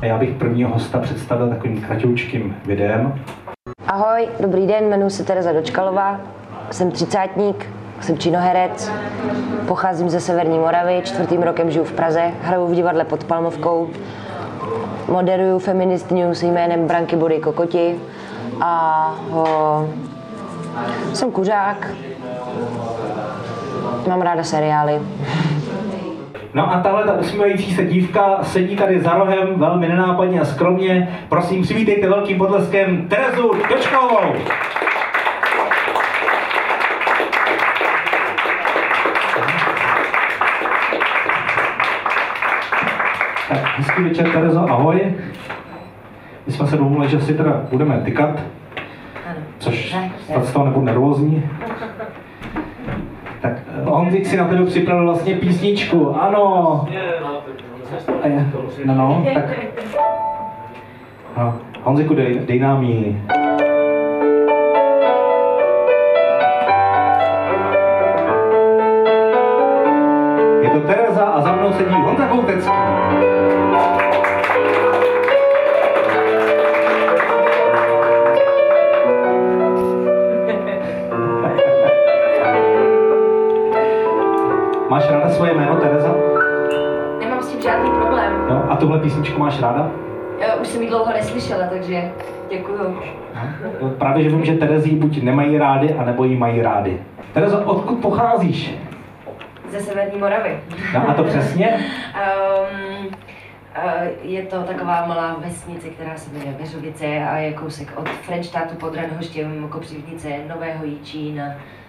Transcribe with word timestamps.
A 0.00 0.06
já 0.06 0.18
bych 0.18 0.34
prvního 0.34 0.70
hosta 0.70 0.98
představil 0.98 1.48
takovým 1.48 1.80
kratoučkým 1.80 2.56
videem. 2.64 3.14
Ahoj, 3.86 4.28
dobrý 4.40 4.66
den, 4.66 4.84
jmenuji 4.84 5.10
se 5.10 5.24
Tereza 5.24 5.52
Dočkalová, 5.52 6.20
jsem 6.70 6.90
třicátník, 6.90 7.66
jsem 8.00 8.18
činoherec, 8.18 8.92
pocházím 9.68 10.08
ze 10.08 10.20
Severní 10.20 10.58
Moravy, 10.58 11.00
čtvrtým 11.04 11.42
rokem 11.42 11.70
žiju 11.70 11.84
v 11.84 11.92
Praze, 11.92 12.30
hraju 12.42 12.66
v 12.66 12.74
divadle 12.74 13.04
pod 13.04 13.24
Palmovkou, 13.24 13.88
moderuju 15.08 15.58
Feminist 15.58 16.10
News 16.10 16.42
jménem 16.42 16.86
Branky 16.86 17.16
Body 17.16 17.38
Kokoti 17.40 17.94
a 18.60 19.14
o, 19.30 19.88
jsem 21.12 21.30
kuřák, 21.30 21.90
mám 24.08 24.22
ráda 24.22 24.44
seriály. 24.44 25.00
No 26.54 26.72
a 26.72 26.80
tahle 26.80 27.04
ta 27.04 27.12
usmívající 27.12 27.74
se 27.74 27.84
dívka 27.84 28.38
sedí 28.42 28.76
tady 28.76 29.00
za 29.00 29.14
rohem 29.14 29.48
velmi 29.56 29.88
nenápadně 29.88 30.40
a 30.40 30.44
skromně. 30.44 31.18
Prosím, 31.28 31.62
přivítejte 31.62 32.08
velkým 32.08 32.38
potleskem 32.38 33.08
Terezu 33.08 33.50
Dočkalovou. 33.70 34.34
Tak, 43.48 43.58
hezký 43.76 44.02
večer, 44.02 44.30
Terezo, 44.32 44.60
ahoj. 44.70 45.14
My 46.46 46.52
jsme 46.52 46.66
se 46.66 46.76
domluvili, 46.76 47.10
že 47.10 47.20
si 47.20 47.34
teda 47.34 47.62
budeme 47.70 48.00
tykat, 48.04 48.40
což 49.58 49.96
snad 50.26 50.44
z 50.44 50.52
toho 50.52 50.64
nebudu 50.64 50.86
nervózní. 50.86 51.42
Tak 53.40 53.52
eh, 53.52 53.84
Honzik 53.84 54.26
si 54.26 54.36
na 54.36 54.44
tebe 54.48 54.64
připravil 54.66 55.04
vlastně 55.04 55.34
písničku, 55.34 56.20
ano. 56.22 56.84
A 58.22 58.26
je- 58.26 58.46
No, 58.84 58.94
no, 58.94 59.26
tak. 59.34 59.44
No, 61.36 61.54
Honziku, 61.82 62.14
dej, 62.14 62.40
dej 62.46 62.60
nám 62.60 62.82
ji. 62.82 63.22
Máš 89.56 89.62
ráda? 89.62 89.90
Já 90.40 90.54
už 90.54 90.68
jsem 90.68 90.82
ji 90.82 90.88
dlouho 90.88 91.12
neslyšela, 91.12 91.66
takže 91.66 92.12
děkuju. 92.50 92.98
No, 93.82 93.90
Právě, 93.90 94.24
že 94.24 94.30
vím, 94.30 94.44
že 94.44 94.54
Terezy 94.54 94.88
ji 94.88 94.96
buď 94.96 95.22
nemají 95.22 95.58
rády, 95.58 95.94
anebo 95.94 96.24
ji 96.24 96.36
mají 96.36 96.62
rády. 96.62 97.00
Terezo, 97.32 97.58
odkud 97.64 97.94
pocházíš? 97.94 98.74
Ze 99.70 99.80
Severní 99.80 100.18
Moravy. 100.18 100.60
No, 100.94 101.08
a 101.08 101.14
to 101.14 101.24
přesně? 101.24 101.84
Um, 103.00 103.10
je 104.22 104.42
to 104.42 104.62
taková 104.62 105.06
malá 105.06 105.36
vesnice, 105.44 105.88
která 105.88 106.16
se 106.16 106.30
jmenuje 106.32 106.56
Veřovice 106.60 107.06
a 107.06 107.36
je 107.36 107.52
kousek 107.52 107.92
od 107.96 108.08
Frenštátu 108.08 108.76
pod 108.76 108.94
Radhoštěm, 108.94 109.68
Kopřivnice, 109.68 110.28
Nového 110.48 110.84
Jičína 110.84 111.44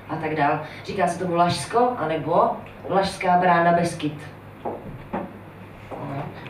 a 0.09 0.15
tak 0.15 0.35
dál. 0.35 0.59
Říká 0.85 1.07
se 1.07 1.19
tomu 1.19 1.35
Lašsko, 1.35 1.89
anebo 1.97 2.51
Lašská 2.89 3.37
brána 3.37 3.71
Beskyt. 3.71 4.13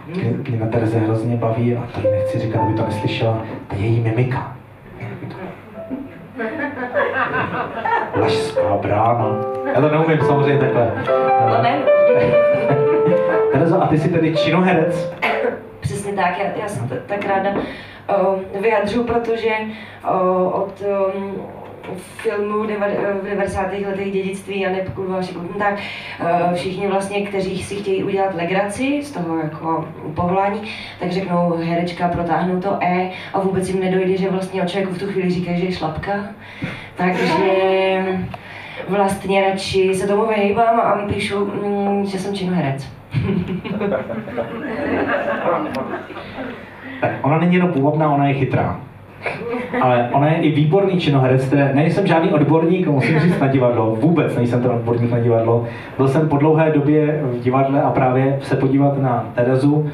No. 0.08 0.16
Mě, 0.16 0.32
mě 0.50 0.60
na 0.60 0.68
Tereze 0.68 1.00
hrozně 1.00 1.36
baví, 1.38 1.76
a 1.78 1.84
to 1.94 2.00
jí 2.08 2.12
nechci 2.14 2.40
říkat, 2.40 2.60
aby 2.62 2.74
to 2.74 2.86
neslyšela, 2.86 3.44
ta 3.68 3.76
její 3.76 4.00
mimika. 4.00 4.56
Lašská 8.22 8.78
brána. 8.82 9.26
Já 9.76 9.82
to 9.82 9.90
neumím 9.90 10.20
samozřejmě 10.22 10.60
takhle. 10.60 10.92
To 11.56 11.62
ne? 11.64 11.80
Terezo, 13.52 13.82
a 13.84 13.88
ty 13.88 13.98
jsi 13.98 14.10
tedy 14.10 14.36
činoherec? 14.36 15.14
Přesně 15.80 16.14
tak, 16.14 16.38
já, 16.40 16.46
já 16.62 16.68
se 16.68 16.88
t- 16.88 17.02
tak 17.06 17.26
ráda 17.26 17.50
uh, 17.54 18.62
vyjadřu, 18.62 19.04
protože 19.04 19.50
uh, 20.04 20.48
od 20.62 20.84
um, 21.16 21.36
filmu 21.96 22.64
v 22.64 22.68
90. 23.24 23.74
letech 23.88 24.12
dědictví 24.12 24.68
a 24.68 24.70
kurva 24.96 25.22
šikutný, 25.22 25.60
tak 25.60 25.74
uh, 25.74 26.54
všichni 26.54 26.88
vlastně, 26.88 27.22
kteří 27.22 27.64
si 27.64 27.76
chtějí 27.76 28.04
udělat 28.04 28.36
legraci 28.36 29.04
z 29.04 29.12
toho 29.12 29.38
jako 29.38 29.88
povolání, 30.16 30.62
tak 31.00 31.12
řeknou 31.12 31.58
herečka, 31.58 32.08
protáhnou 32.08 32.62
to 32.62 32.78
E 32.82 33.12
a 33.34 33.40
vůbec 33.40 33.70
jim 33.70 33.80
nedojde, 33.80 34.18
že 34.18 34.30
vlastně 34.30 34.64
o 34.64 34.66
člověku 34.66 34.94
v 34.94 35.00
tu 35.00 35.08
chvíli 35.08 35.30
říkají, 35.30 35.60
že 35.60 35.66
je 35.66 35.72
šlapka. 35.72 36.24
Takže 36.96 38.06
vlastně 38.88 39.50
radši 39.50 39.96
se 39.96 40.08
tomu 40.08 40.26
vyhýbám 40.26 40.80
a 40.80 41.08
píšu, 41.14 41.46
mm, 41.46 42.06
že 42.06 42.20
jsem 42.20 42.36
činoherec. 42.36 42.88
Tak 47.02 47.12
ona 47.22 47.40
není 47.40 47.56
jenom 47.56 47.74
půvabná, 47.74 48.14
ona 48.14 48.28
je 48.28 48.34
chytrá. 48.34 48.80
Ale 49.82 50.10
ona 50.14 50.28
je 50.28 50.38
i 50.38 50.52
výborný 50.52 51.00
činoherec, 51.00 51.46
které 51.46 51.72
nejsem 51.74 52.08
žádný 52.08 52.30
odborník, 52.30 52.88
musím 52.88 53.20
říct 53.24 53.40
na 53.40 53.48
divadlo, 53.48 53.96
vůbec 53.96 54.36
nejsem 54.36 54.62
ten 54.62 54.72
odborník 54.72 55.12
na 55.12 55.20
divadlo. 55.20 55.66
Byl 55.98 56.08
jsem 56.08 56.30
po 56.30 56.38
dlouhé 56.38 56.72
době 56.72 57.22
v 57.24 57.40
divadle 57.40 57.82
a 57.82 57.90
právě 57.90 58.40
se 58.42 58.56
podívat 58.56 59.02
na 59.02 59.26
Terezu, 59.36 59.90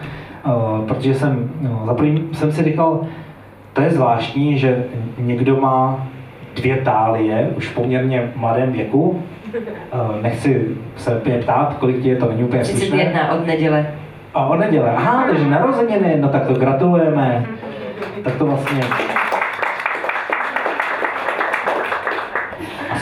eh, 0.45 0.49
protože 0.87 1.13
jsem, 1.13 1.49
no, 1.61 1.83
za 1.85 1.93
první 1.93 2.29
jsem 2.31 2.51
si 2.51 2.63
říkal, 2.63 3.01
to 3.73 3.81
je 3.81 3.89
zvláštní, 3.89 4.57
že 4.57 4.83
někdo 5.17 5.61
má 5.61 6.07
dvě 6.55 6.77
tálie 6.77 7.49
už 7.57 7.67
v 7.67 7.75
poměrně 7.75 8.31
mladém 8.35 8.71
věku. 8.71 9.23
Eh, 9.55 10.21
Nechci 10.21 10.67
se 10.95 11.15
úplně 11.15 11.37
ptát, 11.37 11.75
kolik 11.79 12.01
ti 12.01 12.09
je, 12.09 12.15
to 12.15 12.29
není 12.29 12.43
úplně 12.43 12.65
slušné. 12.65 12.87
31 12.87 13.31
od 13.33 13.47
neděle. 13.47 13.87
A 14.33 14.45
o 14.45 14.55
neděle. 14.55 14.91
Aha, 14.95 15.25
takže 15.29 15.49
narozeniny, 15.49 16.17
no 16.19 16.29
tak 16.29 16.47
to 16.47 16.53
gratulujeme. 16.53 17.45
Tak 18.23 18.35
to 18.35 18.45
vlastně... 18.45 18.81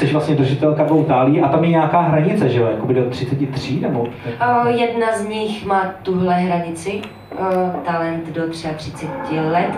jsi 0.01 0.13
vlastně 0.13 0.35
držitelka 0.35 0.83
dvou 0.83 1.03
tálí 1.03 1.41
a 1.41 1.47
tam 1.47 1.63
je 1.63 1.69
nějaká 1.69 2.01
hranice, 2.01 2.49
že 2.49 2.59
jo? 2.59 2.67
Jakoby 2.67 2.93
do 2.93 3.09
33 3.09 3.79
nebo? 3.79 3.99
Uh, 4.01 4.67
jedna 4.67 5.07
z 5.11 5.27
nich 5.27 5.65
má 5.65 5.93
tuhle 6.03 6.35
hranici, 6.35 7.01
uh, 7.39 7.75
talent 7.85 8.29
do 8.35 8.49
33 8.49 9.39
let, 9.39 9.71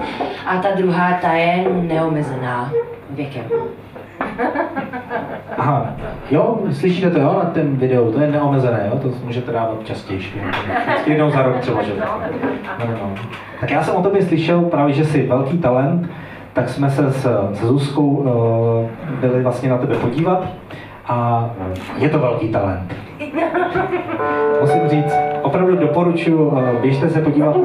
a 0.45 0.57
ta 0.57 0.67
druhá, 0.77 1.13
ta 1.21 1.33
je 1.33 1.65
neomezená 1.81 2.71
věkem. 3.09 3.43
Aha, 5.57 5.95
jo, 6.31 6.59
slyšíte 6.71 7.09
to, 7.09 7.19
jo, 7.19 7.41
na 7.43 7.49
tom 7.49 7.75
videu, 7.77 8.11
to 8.11 8.21
je 8.21 8.31
neomezené, 8.31 8.89
jo, 8.91 8.99
to 8.99 9.25
můžete 9.25 9.51
dávat 9.51 9.77
častěji. 9.83 10.19
Vždycky 10.19 11.11
jednou 11.11 11.31
za 11.31 11.41
rok 11.41 11.59
třeba, 11.59 11.83
že 11.83 11.91
jo. 11.91 11.97
No, 12.79 12.85
no, 12.85 12.93
no. 13.01 13.15
Tak 13.59 13.71
já 13.71 13.83
jsem 13.83 13.95
o 13.95 14.03
tobě 14.03 14.21
slyšel 14.21 14.61
právě, 14.61 14.93
že 14.93 15.05
jsi 15.05 15.27
velký 15.27 15.57
talent, 15.57 16.09
tak 16.53 16.69
jsme 16.69 16.89
se 16.89 17.11
s, 17.11 17.21
se 17.53 17.65
Zuzkou 17.65 18.07
uh, 18.07 18.29
byli 19.19 19.43
vlastně 19.43 19.69
na 19.69 19.77
tebe 19.77 19.95
podívat 19.95 20.47
a 21.07 21.49
je 21.97 22.09
to 22.09 22.19
velký 22.19 22.49
talent. 22.49 22.95
Musím 24.61 24.87
říct, 24.87 25.13
opravdu 25.41 25.75
doporučuji, 25.75 26.47
uh, 26.47 26.61
běžte 26.81 27.09
se 27.09 27.21
podívat 27.21 27.55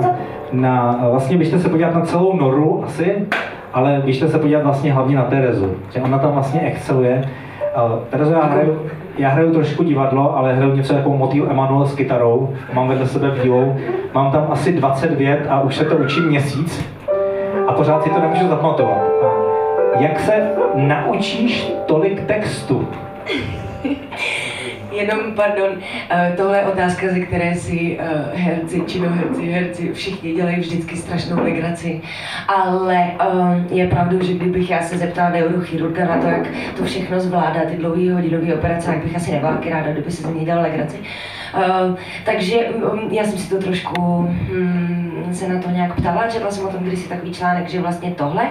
na, 0.53 0.99
na, 1.03 1.09
vlastně 1.11 1.37
běžte 1.37 1.59
se 1.59 1.69
podívat 1.69 1.95
na 1.95 2.01
celou 2.01 2.37
Noru 2.37 2.85
asi, 2.85 3.27
ale 3.73 4.03
běžte 4.05 4.29
se 4.29 4.39
podívat 4.39 4.63
vlastně 4.65 4.93
hlavně 4.93 5.17
na 5.17 5.25
Terezu, 5.25 5.77
že 5.95 6.01
ona 6.01 6.19
tam 6.19 6.33
vlastně 6.33 6.61
exceluje. 6.61 7.31
Uh, 7.77 7.99
Terezo, 8.11 8.33
já 8.33 8.45
hraju, 8.45 8.83
já 9.19 9.29
hraju 9.29 9.53
trošku 9.53 9.85
divadlo, 9.85 10.37
ale 10.37 10.55
hraju 10.55 10.75
něco 10.75 10.95
jako 10.95 11.11
motýl 11.11 11.49
Emanuel 11.51 11.87
s 11.87 11.95
kytarou, 11.95 12.55
mám 12.73 12.89
vedle 12.89 13.07
sebe 13.07 13.31
bílou, 13.43 13.77
mám 14.15 14.33
tam 14.33 14.47
asi 14.51 14.73
20 14.73 15.19
vět 15.19 15.47
a 15.49 15.61
už 15.61 15.77
se 15.77 15.85
to 15.85 15.97
učím 15.97 16.25
měsíc 16.25 16.98
a 17.67 17.73
pořád 17.73 18.03
si 18.03 18.11
to 18.11 18.21
nemůžu 18.21 18.49
zapamatovat. 18.49 18.99
Jak 20.01 20.21
se 20.21 20.51
naučíš 20.75 21.73
tolik 21.87 22.25
textu? 22.25 22.89
Jenom, 24.93 25.19
pardon, 25.35 25.71
eh, 26.11 26.35
tohle 26.37 26.59
je 26.59 26.65
otázka, 26.65 27.09
ze 27.09 27.21
které 27.21 27.55
si 27.55 27.99
eh, 28.01 28.31
herci, 28.35 28.83
činoherci, 28.87 29.51
herci, 29.51 29.93
všichni 29.93 30.35
dělají 30.35 30.61
vždycky 30.61 30.97
strašnou 30.97 31.43
legraci. 31.43 32.01
Ale 32.49 32.97
eh, 32.97 33.75
je 33.75 33.87
pravdou, 33.87 34.23
že 34.23 34.35
kdybych 34.35 34.71
já 34.71 34.83
se 34.83 34.99
zeptala 34.99 35.31
neurochirurga 35.31 36.05
na 36.05 36.19
to, 36.19 36.27
jak 36.27 36.47
to 36.77 36.85
všechno 36.85 37.21
zvládá, 37.21 37.61
ty 37.71 37.77
dlouhé 37.77 38.13
hodinové 38.13 38.55
operace, 38.55 38.87
tak 38.87 39.05
bych 39.05 39.17
asi 39.17 39.33
nebyla 39.33 39.61
ráda, 39.71 39.93
kdyby 39.93 40.11
se 40.11 40.23
ze 40.23 40.31
mě 40.31 40.45
dělal 40.45 40.63
legraci. 40.63 40.97
Takže 42.25 42.57
mm, 42.77 43.13
já 43.13 43.25
jsem 43.25 43.39
si 43.39 43.51
to 43.51 43.59
trošku 43.59 44.01
mm, 44.01 44.49
mm, 44.53 44.98
se 45.33 45.49
na 45.49 45.63
to 45.63 45.71
nějak 45.71 45.95
ptala, 45.95 46.29
četla 46.29 46.51
jsem 46.51 46.67
o 46.67 46.69
tom 46.69 46.83
kdysi 46.83 47.09
takový 47.09 47.33
článek, 47.33 47.69
že 47.69 47.81
vlastně 47.81 48.11
tohle 48.11 48.49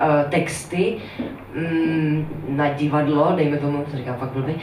eh, 0.00 0.24
texty 0.30 0.96
mm, 1.54 2.26
na 2.48 2.68
divadlo, 2.68 3.32
dejme 3.36 3.56
tomu, 3.56 3.84
to 3.90 3.96
říkám 3.96 4.16
fakt 4.16 4.32
blbý, 4.32 4.52
uh, 4.54 4.60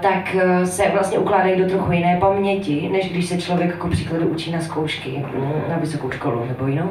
tak 0.00 0.36
uh, 0.36 0.64
se 0.64 0.90
vlastně 0.92 1.18
ukládají 1.18 1.62
do 1.62 1.68
trochu 1.68 1.92
jiné 1.92 2.16
paměti, 2.20 2.88
než 2.92 3.12
když 3.12 3.26
se 3.26 3.38
člověk 3.38 3.70
jako 3.70 3.88
příkladu 3.88 4.26
učí 4.26 4.52
na 4.52 4.60
zkoušky, 4.60 5.24
na 5.68 5.76
vysokou 5.76 6.10
školu 6.10 6.44
nebo 6.48 6.66
jinou. 6.66 6.90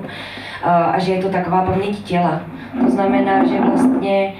A 0.63 0.99
že 0.99 1.13
je 1.13 1.21
to 1.21 1.29
taková 1.29 1.61
paměť 1.61 2.03
těla. 2.03 2.41
To 2.79 2.91
znamená, 2.91 3.47
že 3.47 3.61
vlastně 3.61 4.33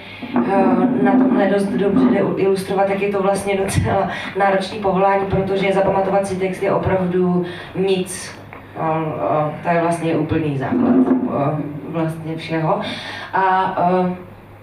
na 1.03 1.11
tomhle 1.11 1.49
dost 1.49 1.65
dobře 1.65 2.05
jde 2.05 2.19
ilustrovat, 2.35 2.89
jak 2.89 3.01
je 3.01 3.11
to 3.11 3.21
vlastně 3.21 3.57
docela 3.57 4.09
náročný 4.39 4.79
povolání, 4.79 5.25
protože 5.25 5.73
zapamatovat 5.73 6.27
si 6.27 6.35
text 6.35 6.63
je 6.63 6.71
opravdu 6.71 7.45
nic. 7.75 8.40
To 9.63 9.69
je 9.69 9.81
vlastně 9.81 10.15
úplný 10.15 10.57
základ 10.57 10.95
vlastně 11.87 12.35
všeho. 12.35 12.81
A 13.33 13.75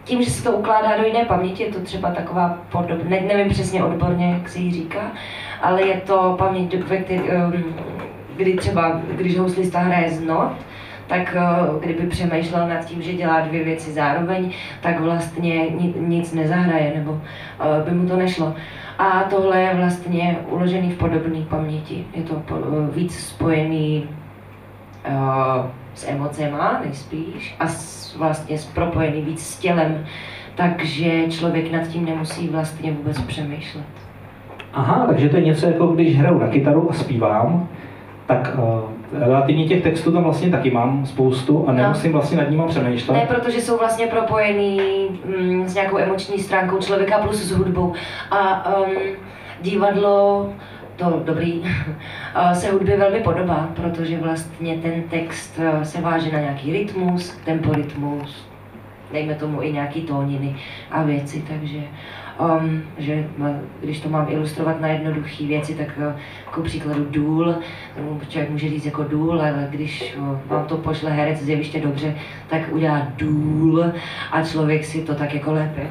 tím, 0.05 0.23
že 0.23 0.31
se 0.31 0.45
to 0.45 0.53
ukládá 0.53 0.97
do 0.97 1.05
jiné 1.05 1.25
paměti, 1.25 1.63
je 1.63 1.73
to 1.73 1.81
třeba 1.81 2.11
taková 2.11 2.59
podobná, 2.73 3.05
ne, 3.09 3.21
nevím 3.21 3.49
přesně 3.49 3.85
odborně, 3.85 4.33
jak 4.33 4.49
se 4.49 4.59
jí 4.59 4.73
říká, 4.73 5.01
ale 5.63 5.83
je 5.83 6.01
to 6.01 6.35
paměť, 6.39 6.75
um, 6.75 7.65
kdy 8.37 8.55
třeba, 8.55 9.01
když 9.11 9.39
houslista 9.39 9.79
hraje 9.79 10.11
z 10.11 10.21
not, 10.21 10.53
tak 11.07 11.37
kdyby 11.81 12.07
přemýšlel 12.07 12.69
nad 12.69 12.85
tím, 12.85 13.03
že 13.03 13.15
dělá 13.15 13.41
dvě 13.41 13.65
věci 13.65 13.93
zároveň, 13.93 14.53
tak 14.81 15.01
vlastně 15.01 15.71
nic 15.97 16.33
nezahraje, 16.33 16.93
nebo 16.97 17.21
by 17.85 17.91
mu 17.91 18.09
to 18.09 18.17
nešlo. 18.17 18.55
A 18.99 19.23
tohle 19.23 19.61
je 19.61 19.75
vlastně 19.75 20.39
uložený 20.49 20.91
v 20.91 20.99
podobné 20.99 21.41
paměti. 21.49 22.05
Je 22.15 22.23
to 22.23 22.43
víc 22.93 23.19
spojený 23.19 24.09
uh, 25.09 25.67
s 25.95 26.09
emocema 26.09 26.81
nejspíš 26.85 27.57
a 27.61 27.67
s, 27.67 28.17
vlastně 28.17 28.57
propojený 28.75 29.21
víc 29.21 29.47
s 29.47 29.59
tělem, 29.59 30.05
takže 30.55 31.27
člověk 31.29 31.73
nad 31.73 31.87
tím 31.87 32.05
nemusí 32.05 32.49
vlastně 32.49 32.93
vůbec 32.93 33.21
přemýšlet. 33.21 33.85
Aha, 34.73 35.07
takže 35.07 35.29
to 35.29 35.37
je 35.37 35.45
něco 35.45 35.67
jako 35.67 35.87
když 35.87 36.19
hraju 36.19 36.39
na 36.39 36.49
kytaru 36.49 36.91
a 36.91 36.93
zpívám, 36.93 37.69
tak 38.27 38.57
uh, 38.59 38.98
relativně 39.13 39.69
těch 39.69 39.83
textů 39.83 40.13
tam 40.13 40.23
vlastně 40.23 40.51
taky 40.51 40.71
mám 40.71 41.07
spoustu 41.07 41.69
a 41.69 41.73
no. 41.73 41.79
nemusím 41.79 42.13
no. 42.13 42.19
vlastně 42.19 42.39
nad 42.39 42.51
nimi 42.51 42.63
přemýšlet. 42.69 43.15
Ne, 43.15 43.27
protože 43.27 43.61
jsou 43.61 43.79
vlastně 43.79 44.07
propojený 44.07 45.09
mm, 45.25 45.69
s 45.69 45.75
nějakou 45.75 45.99
emoční 45.99 46.39
stránkou 46.39 46.79
člověka 46.79 47.19
plus 47.19 47.37
s 47.37 47.51
hudbou. 47.51 47.93
A 48.31 48.73
um, 48.77 48.93
divadlo 49.61 50.49
to 50.99 51.23
dobrý, 51.25 51.63
se 52.53 52.71
hudbě 52.71 52.97
velmi 52.97 53.21
podobá, 53.21 53.69
protože 53.77 54.19
vlastně 54.19 54.77
ten 54.77 55.03
text 55.03 55.61
eh, 55.63 55.85
se 55.85 56.01
váže 56.01 56.33
na 56.33 56.41
nějaký 56.41 56.73
rytmus, 56.73 57.39
temporytmus, 57.45 58.49
dejme 59.13 59.35
tomu 59.35 59.63
i 59.63 59.73
nějaký 59.73 60.03
tóniny 60.03 60.57
a 60.91 61.03
věci, 61.03 61.45
takže 61.49 61.81
um, 62.41 62.83
že 62.99 63.25
když 63.83 64.01
to 64.01 64.09
mám 64.09 64.27
ilustrovat 64.29 64.81
na 64.81 64.89
jednoduché 64.89 65.47
věci, 65.47 65.75
tak 65.75 65.89
uh, 65.97 66.13
jako 66.47 66.63
příkladu 66.63 67.07
důl, 67.11 67.55
člověk 68.29 68.51
může 68.51 68.69
říct 68.69 68.87
jako 68.87 69.03
důl, 69.05 69.41
ale 69.41 69.69
když 69.71 70.17
uh, 70.19 70.39
vám 70.47 70.65
to 70.67 70.77
pošle 70.77 71.11
herec 71.11 71.39
z 71.39 71.49
jeviště 71.49 71.81
dobře, 71.81 72.15
tak 72.49 72.63
udělá 72.71 73.09
důl 73.17 73.85
a 74.33 74.43
člověk 74.43 74.85
si 74.85 75.03
to 75.03 75.15
tak 75.15 75.35
jako 75.35 75.53
lépe 75.53 75.83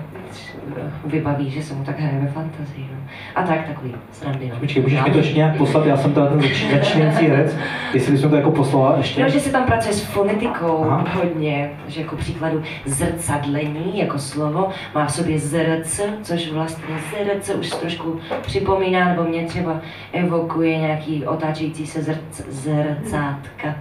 vybaví, 1.05 1.49
že 1.49 1.63
se 1.63 1.73
mu 1.73 1.83
tak 1.83 1.99
hraje 1.99 2.19
ve 2.19 2.27
fantazii. 2.27 2.89
No. 2.91 2.97
A 3.35 3.43
tak 3.43 3.67
takový 3.67 3.95
srandy. 4.11 4.49
No. 4.53 4.59
Počkej, 4.59 4.83
můžeš 4.83 5.03
mi 5.03 5.11
to 5.11 5.17
ještě 5.17 5.35
nějak 5.35 5.57
poslat, 5.57 5.85
já 5.85 5.97
jsem 5.97 6.13
teda 6.13 6.27
ten 6.27 6.41
začínající 6.73 7.25
herec, 7.25 7.55
jestli 7.93 8.11
bys 8.11 8.21
to 8.21 8.35
jako 8.35 8.51
poslala 8.51 8.97
ještě. 8.97 9.23
No, 9.23 9.29
že 9.29 9.39
se 9.39 9.51
tam 9.51 9.63
pracuje 9.63 9.93
s 9.93 10.03
fonetikou 10.03 10.85
Aha. 10.89 11.05
hodně, 11.13 11.69
že 11.87 12.01
jako 12.01 12.15
příkladu 12.15 12.61
zrcadlení 12.85 13.99
jako 13.99 14.19
slovo 14.19 14.69
má 14.95 15.05
v 15.05 15.13
sobě 15.13 15.39
zrc, 15.39 16.01
což 16.21 16.36
vlastně 16.45 16.95
zrc 17.11 17.49
už 17.49 17.69
trošku 17.69 18.19
připomíná, 18.41 19.09
nebo 19.09 19.23
mě 19.23 19.45
třeba 19.45 19.81
evokuje 20.13 20.77
nějaký 20.77 21.25
otáčející 21.25 21.87
se 21.87 22.01
zrc, 22.01 22.41
zrcátka. 22.47 23.75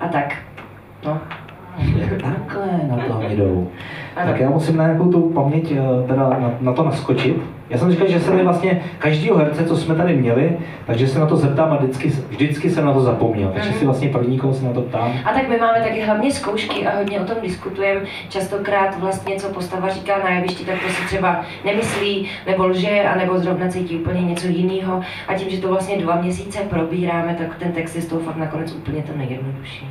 A 0.00 0.08
tak, 0.08 0.36
no. 1.04 1.20
Takhle 2.10 2.66
na 2.88 2.96
to 2.96 3.22
jdou. 3.28 3.70
Tak 4.14 4.40
já 4.40 4.50
musím 4.50 4.76
na 4.76 4.86
nějakou 4.86 5.12
tu 5.12 5.30
paměť 5.30 5.72
eh, 5.72 6.06
teda 6.06 6.28
na, 6.28 6.54
na 6.60 6.72
to 6.72 6.84
naskočit. 6.84 7.57
Já 7.70 7.78
jsem 7.78 7.90
říkal, 7.90 8.08
že 8.08 8.20
se 8.20 8.30
mi 8.30 8.44
vlastně 8.44 8.82
každýho 8.98 9.36
herce, 9.36 9.64
co 9.64 9.76
jsme 9.76 9.94
tady 9.94 10.16
měli, 10.16 10.58
takže 10.86 11.08
se 11.08 11.18
na 11.18 11.26
to 11.26 11.36
zeptám 11.36 11.72
a 11.72 11.76
vždycky, 11.76 12.12
vždycky 12.28 12.70
jsem 12.70 12.84
na 12.84 12.92
to 12.92 13.00
zapomněl. 13.00 13.50
Takže 13.54 13.70
si 13.70 13.76
mhm. 13.76 13.86
vlastně 13.86 14.08
první 14.08 14.38
koho 14.38 14.54
se 14.54 14.64
na 14.64 14.72
to 14.72 14.82
ptám. 14.82 15.12
A 15.24 15.32
tak 15.32 15.48
my 15.48 15.56
máme 15.56 15.80
taky 15.80 16.00
hlavně 16.00 16.32
zkoušky 16.32 16.86
a 16.86 16.96
hodně 16.96 17.20
o 17.20 17.24
tom 17.24 17.36
diskutujeme. 17.42 18.00
Častokrát 18.28 18.98
vlastně, 19.00 19.36
co 19.36 19.48
postava 19.48 19.88
říká 19.88 20.18
na 20.24 20.30
jevišti, 20.30 20.64
tak 20.64 20.82
to 20.82 20.88
si 20.88 21.06
třeba 21.06 21.44
nemyslí, 21.64 22.28
nebo 22.46 22.66
lže, 22.66 23.02
anebo 23.02 23.38
zrovna 23.38 23.68
cítí 23.68 23.96
úplně 23.96 24.22
něco 24.22 24.46
jiného. 24.46 25.02
A 25.28 25.34
tím, 25.34 25.50
že 25.50 25.60
to 25.60 25.68
vlastně 25.68 25.96
dva 25.96 26.20
měsíce 26.20 26.58
probíráme, 26.58 27.34
tak 27.34 27.58
ten 27.58 27.72
text 27.72 27.96
je 27.96 28.02
z 28.02 28.06
toho 28.06 28.20
fakt 28.20 28.36
nakonec 28.36 28.72
úplně 28.72 29.02
to 29.02 29.18
nejjednodušší. 29.18 29.88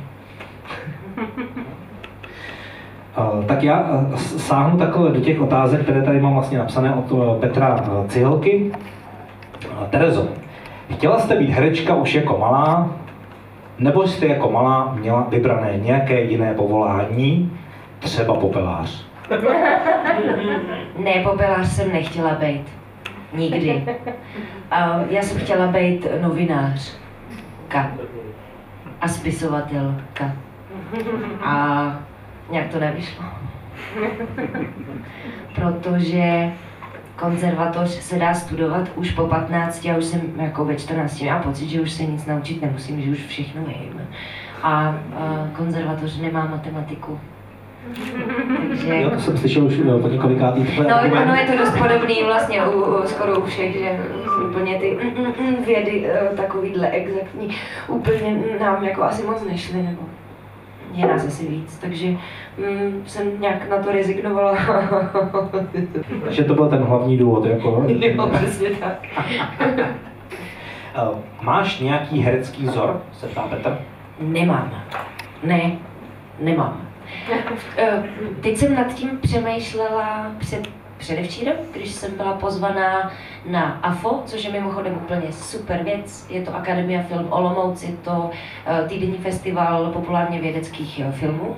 Tak 3.46 3.62
já 3.62 4.04
sáhnu 4.16 4.78
takhle 4.78 5.10
do 5.10 5.20
těch 5.20 5.40
otázek, 5.40 5.82
které 5.82 6.02
tady 6.02 6.20
mám 6.20 6.34
vlastně 6.34 6.58
napsané 6.58 6.94
od 6.94 7.12
eh, 7.12 7.40
Petra 7.40 7.84
eh, 7.84 8.08
Cihelky. 8.08 8.72
Terezo, 9.90 10.28
chtěla 10.92 11.18
jste 11.18 11.36
být 11.36 11.50
herečka 11.50 11.94
už 11.94 12.14
jako 12.14 12.38
malá, 12.38 12.90
nebo 13.78 14.06
jste 14.06 14.26
jako 14.26 14.50
malá 14.50 14.94
měla 15.00 15.26
vybrané 15.28 15.72
nějaké 15.76 16.20
jiné 16.20 16.54
povolání, 16.54 17.58
třeba 17.98 18.34
popelář? 18.34 19.06
ne, 20.98 21.12
popelář 21.24 21.66
jsem 21.68 21.92
nechtěla 21.92 22.30
být. 22.34 22.64
Nikdy. 23.32 23.84
Já 25.10 25.22
jsem 25.22 25.38
chtěla 25.38 25.66
být 25.66 26.06
novinářka 26.20 27.90
a 29.00 29.08
spisovatelka. 29.08 30.32
A 31.44 31.98
nějak 32.50 32.68
to 32.68 32.80
nevyšlo. 32.80 33.24
Protože 35.54 36.52
konzervatoř 37.16 37.90
se 37.90 38.18
dá 38.18 38.34
studovat 38.34 38.88
už 38.94 39.10
po 39.10 39.26
15, 39.26 39.84
já 39.84 39.96
už 39.96 40.04
jsem 40.04 40.20
jako 40.36 40.64
ve 40.64 40.76
14, 40.76 41.20
já 41.20 41.38
pocit, 41.38 41.68
že 41.68 41.80
už 41.80 41.92
se 41.92 42.02
nic 42.02 42.26
naučit 42.26 42.62
nemusím, 42.62 43.02
že 43.02 43.10
už 43.10 43.26
všechno 43.26 43.62
vím. 43.62 44.00
A, 44.62 44.70
a 44.72 44.94
konzervatoř 45.56 46.20
nemá 46.20 46.46
matematiku. 46.46 47.20
Takže... 48.68 49.00
Jo, 49.00 49.10
to 49.10 49.20
jsem 49.20 49.38
slyšel 49.38 49.64
už 49.64 49.78
no, 49.78 49.98
po 49.98 50.08
několikátý. 50.08 50.66
No, 50.88 51.22
ono 51.22 51.34
je 51.34 51.46
to 51.46 51.58
dost 51.58 51.78
podobný 51.78 52.22
vlastně 52.26 52.66
u, 52.66 52.80
u, 52.80 53.06
skoro 53.06 53.40
u 53.40 53.46
všech, 53.46 53.78
že 53.78 54.00
úplně 54.48 54.78
ty 54.78 54.98
mm, 55.02 55.24
mm, 55.24 55.32
mm 55.48 55.64
vědy 55.64 56.10
uh, 56.30 56.36
takovýhle 56.36 56.88
exaktní 56.88 57.56
úplně 57.88 58.36
nám 58.60 58.84
jako 58.84 59.02
asi 59.02 59.22
moc 59.22 59.44
nešly, 59.44 59.82
nebo 59.82 60.02
je 60.92 61.06
nás 61.06 61.26
asi 61.26 61.46
víc, 61.46 61.78
takže 61.78 62.06
mm, 62.08 63.02
jsem 63.06 63.40
nějak 63.40 63.68
na 63.68 63.78
to 63.78 63.92
rezignovala. 63.92 64.56
takže 66.24 66.44
to 66.44 66.54
byl 66.54 66.68
ten 66.68 66.82
hlavní 66.82 67.16
důvod, 67.16 67.46
jako? 67.46 67.84
jo, 67.88 68.30
přesně 68.32 68.70
tak. 68.70 69.06
Eh, 70.94 71.18
máš 71.42 71.80
nějaký 71.80 72.20
herecký 72.20 72.66
vzor, 72.66 73.02
se 73.12 73.26
ptá 73.26 73.42
Petr? 73.42 73.78
Nemám. 74.20 74.82
Ne, 75.42 75.76
nemám. 76.40 76.88
Eh, 77.76 78.02
teď 78.40 78.56
jsem 78.56 78.74
nad 78.74 78.94
tím 78.94 79.18
přemýšlela 79.22 80.32
před 80.38 80.68
předevčírem, 80.98 81.56
když 81.72 81.90
jsem 81.90 82.16
byla 82.16 82.32
pozvaná 82.32 83.12
na 83.46 83.80
AFO, 83.82 84.22
což 84.26 84.44
je 84.44 84.52
mimochodem 84.52 84.94
úplně 84.94 85.32
super 85.32 85.82
věc. 85.82 86.26
Je 86.30 86.42
to 86.42 86.54
Akademia 86.54 87.02
Film 87.02 87.32
Olomouc, 87.32 87.82
je 87.82 87.92
to 88.04 88.30
eh, 88.66 88.88
týdenní 88.88 89.18
festival 89.18 89.90
populárně 89.92 90.40
vědeckých 90.40 91.00
eh, 91.00 91.12
filmů 91.12 91.56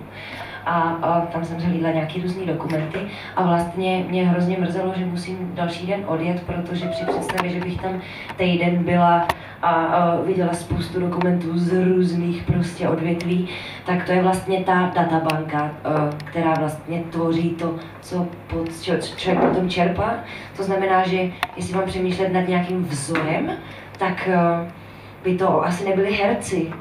a, 0.67 0.81
a 0.81 1.21
tam 1.21 1.45
jsem 1.45 1.61
zhlídla 1.61 1.91
nějaký 1.91 2.23
různý 2.23 2.47
dokumenty 2.47 2.99
a 3.37 3.43
vlastně 3.43 4.05
mě 4.09 4.29
hrozně 4.29 4.59
mrzelo, 4.59 4.93
že 4.97 5.05
musím 5.07 5.51
další 5.55 5.87
den 5.87 6.05
odjet, 6.07 6.43
protože 6.43 6.89
při 6.89 7.05
představě, 7.05 7.51
že 7.51 7.61
bych 7.61 7.81
tam 7.81 8.01
týden 8.37 8.85
byla 8.85 9.27
a, 9.63 9.71
a 9.71 10.21
viděla 10.21 10.55
spoustu 10.55 11.01
dokumentů 11.01 11.59
z 11.59 11.85
různých 11.85 12.43
prostě 12.43 12.89
odvětví, 12.89 13.49
tak 13.87 14.05
to 14.05 14.13
je 14.13 14.23
vlastně 14.23 14.65
ta 14.65 14.93
databanka, 14.95 15.71
která 16.25 16.55
vlastně 16.55 17.03
tvoří 17.11 17.51
to, 17.51 17.75
co 18.01 18.29
pod, 18.47 18.83
člověk 19.17 19.49
potom 19.49 19.69
čerpá. 19.69 20.15
To 20.57 20.63
znamená, 20.63 21.07
že 21.09 21.31
jestli 21.57 21.75
mám 21.75 21.85
přemýšlet 21.85 22.33
nad 22.33 22.49
nějakým 22.49 22.85
vzorem, 22.85 23.51
tak 23.99 24.29
by 25.25 25.35
to 25.35 25.65
asi 25.65 25.85
nebyli 25.85 26.13
herci, 26.13 26.73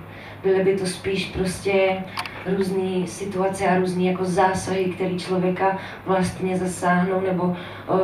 byly 0.44 0.64
by 0.64 0.78
to 0.78 0.86
spíš 0.86 1.26
prostě 1.26 2.04
různé 2.58 3.08
situace 3.08 3.68
a 3.68 3.78
různé 3.78 4.04
jako 4.04 4.26
zásahy, 4.26 4.86
které 4.86 5.16
člověka 5.16 5.78
vlastně 6.06 6.58
zasáhnou 6.58 7.22
nebo 7.22 7.56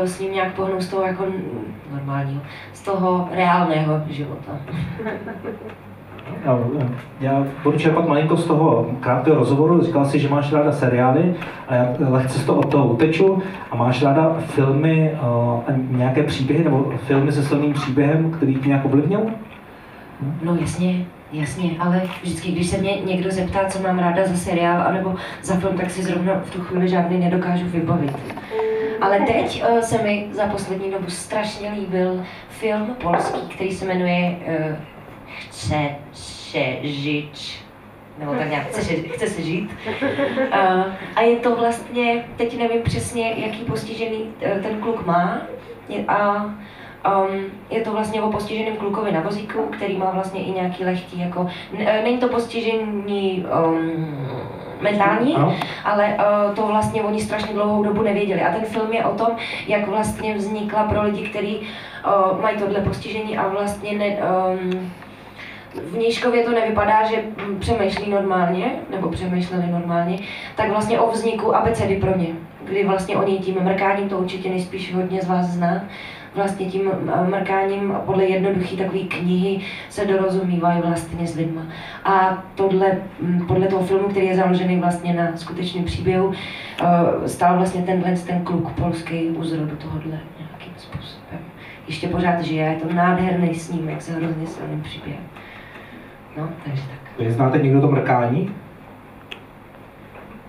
s 0.03 0.19
ním 0.19 0.33
nějak 0.33 0.53
pohnou 0.53 0.81
z 0.81 0.87
toho 0.87 1.03
jako 1.03 1.25
normálního, 1.91 2.41
z 2.73 2.81
toho 2.81 3.29
reálného 3.31 4.01
života. 4.09 4.51
Já, 6.45 6.59
já 7.21 7.45
budu 7.63 7.77
čerpat 7.77 8.07
malinko 8.07 8.37
z 8.37 8.45
toho 8.45 8.87
krátkého 8.99 9.35
rozhovoru. 9.35 9.81
Říkal 9.81 10.05
jsi, 10.05 10.19
že 10.19 10.29
máš 10.29 10.53
ráda 10.53 10.71
seriály 10.71 11.35
a 11.67 11.75
já 11.75 11.95
lehce 11.99 12.39
z 12.39 12.45
toho 12.45 12.59
od 12.59 12.71
toho 12.71 12.87
uteču. 12.87 13.41
A 13.71 13.75
máš 13.75 14.03
ráda 14.03 14.35
filmy 14.39 15.11
uh, 15.13 15.27
a 15.67 15.71
nějaké 15.89 16.23
příběhy 16.23 16.63
nebo 16.63 16.93
filmy 16.97 17.31
se 17.31 17.43
silným 17.43 17.73
příběhem, 17.73 18.31
který 18.31 18.55
tě 18.55 18.67
nějak 18.67 18.85
ovlivnil? 18.85 19.21
No 20.43 20.55
jasně, 20.55 21.05
jasně, 21.31 21.71
ale 21.79 22.09
vždycky, 22.23 22.51
když 22.51 22.67
se 22.67 22.77
mě 22.77 23.01
někdo 23.01 23.31
zeptá, 23.31 23.65
co 23.65 23.79
mám 23.79 23.99
ráda 23.99 24.27
za 24.27 24.37
seriál 24.37 24.81
anebo 24.81 25.15
za 25.43 25.55
film, 25.55 25.77
tak 25.77 25.91
si 25.91 26.03
zrovna 26.03 26.41
v 26.45 26.51
tu 26.51 26.61
chvíli 26.61 26.87
žádný 26.87 27.17
nedokážu 27.17 27.65
vybavit. 27.65 28.17
Ale 29.01 29.19
teď 29.19 29.63
uh, 29.69 29.79
se 29.79 30.03
mi 30.03 30.27
za 30.31 30.45
poslední 30.45 30.91
dobu 30.91 31.09
strašně 31.09 31.71
líbil 31.71 32.23
film 32.49 32.95
polský, 33.01 33.41
který 33.41 33.71
se 33.71 33.85
jmenuje 33.85 34.37
uh, 34.47 34.75
Chce 35.39 35.89
se 36.13 36.63
žít, 36.81 37.31
nebo 38.19 38.35
tak 38.35 38.49
nějak, 38.49 38.67
chce, 38.67 38.81
chce 38.81 39.27
se 39.27 39.41
žít. 39.41 39.69
Uh, 40.01 40.83
a 41.15 41.21
je 41.21 41.35
to 41.35 41.55
vlastně, 41.55 42.23
teď 42.37 42.57
nevím 42.57 42.81
přesně, 42.81 43.33
jaký 43.37 43.63
postižený 43.63 44.17
uh, 44.23 44.61
ten 44.61 44.79
kluk 44.79 45.05
má. 45.05 45.41
A 46.07 46.45
Um, 47.05 47.45
je 47.69 47.81
to 47.81 47.91
vlastně 47.91 48.21
o 48.21 48.31
postiženém 48.31 48.75
klukovi 48.75 49.11
na 49.11 49.21
vozíku, 49.21 49.59
který 49.71 49.97
má 49.97 50.11
vlastně 50.11 50.43
i 50.43 50.51
nějaký 50.51 50.85
lehký, 50.85 51.19
jako, 51.19 51.47
e, 51.77 52.03
není 52.03 52.17
to 52.17 52.27
postižení 52.27 53.45
um, 53.65 54.27
mentální, 54.81 55.35
Ano. 55.35 55.55
ale 55.83 56.17
uh, 56.17 56.55
to 56.55 56.67
vlastně 56.67 57.03
oni 57.03 57.21
strašně 57.21 57.53
dlouhou 57.53 57.83
dobu 57.83 58.01
nevěděli. 58.01 58.41
A 58.41 58.53
ten 58.53 58.65
film 58.65 58.93
je 58.93 59.05
o 59.05 59.15
tom, 59.15 59.27
jak 59.67 59.87
vlastně 59.87 60.35
vznikla 60.35 60.83
pro 60.83 61.03
lidi, 61.03 61.29
kteří 61.29 61.59
uh, 61.59 62.41
mají 62.41 62.57
tohle 62.57 62.81
postižení 62.81 63.37
a 63.37 63.47
vlastně 63.47 63.97
ne, 63.97 64.17
um, 64.51 64.91
v 65.91 65.97
Nížkově 65.97 66.43
to 66.43 66.51
nevypadá, 66.51 67.03
že 67.03 67.23
přemýšlí 67.59 68.11
normálně, 68.11 68.71
nebo 68.89 69.09
přemýšleli 69.09 69.67
normálně, 69.67 70.19
tak 70.55 70.69
vlastně 70.69 70.99
o 70.99 71.11
vzniku 71.11 71.55
abecedy 71.55 71.95
pro 71.95 72.17
ně, 72.17 72.27
kdy 72.63 72.83
vlastně 72.83 73.17
oni 73.17 73.39
tím 73.39 73.55
mrkáním, 73.61 74.09
to 74.09 74.17
určitě 74.17 74.49
nejspíš 74.49 74.95
hodně 74.95 75.21
z 75.21 75.27
vás 75.27 75.45
zná, 75.45 75.83
vlastně 76.35 76.65
tím 76.65 76.91
eh, 76.91 77.29
mrkáním 77.29 77.93
podle 78.05 78.25
jednoduché 78.25 78.75
takové 78.77 78.99
knihy 78.99 79.61
se 79.89 80.05
dorozumívají 80.05 80.81
vlastně 80.81 81.27
s 81.27 81.35
lidma. 81.35 81.61
A 82.03 82.43
tohle, 82.55 82.97
mm, 83.21 83.47
podle 83.47 83.67
toho 83.67 83.85
filmu, 83.85 84.07
který 84.07 84.25
je 84.25 84.35
založený 84.35 84.79
vlastně 84.79 85.13
na 85.13 85.37
skutečném 85.37 85.83
příběhu, 85.83 86.33
eh, 86.81 87.29
stál 87.29 87.57
vlastně 87.57 87.81
tenhle 87.81 88.15
ten 88.15 88.41
kluk 88.43 88.71
polský 88.71 89.29
u 89.29 89.43
zrodu 89.43 89.75
tohohle 89.75 90.19
nějakým 90.39 90.73
způsobem. 90.77 91.39
Ještě 91.87 92.07
pořád 92.07 92.41
žije, 92.41 92.65
je 92.65 92.75
to 92.75 92.93
nádherný 92.93 93.55
snímek 93.55 94.01
s 94.01 94.09
hrozně 94.09 94.47
silným 94.47 94.81
příběhem. 94.81 95.23
No, 96.37 96.49
takže 96.65 96.81
tak. 96.81 97.19
Vy 97.19 97.31
znáte 97.31 97.57
někdo 97.57 97.81
to 97.81 97.91
mrkání? 97.91 98.51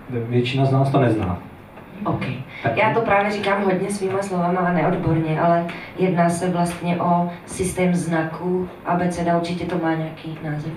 Většina 0.09 0.65
z 0.65 0.71
nás 0.71 0.91
to 0.91 0.99
nezná. 0.99 1.39
OK. 2.05 2.25
Já 2.75 2.93
to 2.93 3.01
právě 3.01 3.31
říkám 3.31 3.63
hodně 3.63 3.89
svýma 3.89 4.21
slovama 4.21 4.59
a 4.59 4.73
neodborně, 4.73 5.41
ale 5.41 5.65
jedná 5.97 6.29
se 6.29 6.49
vlastně 6.49 7.01
o 7.01 7.29
systém 7.45 7.95
znaků. 7.95 8.69
Abeceda 8.85 9.37
určitě 9.37 9.65
to 9.65 9.77
má 9.83 9.93
nějaký 9.93 10.39
název. 10.43 10.71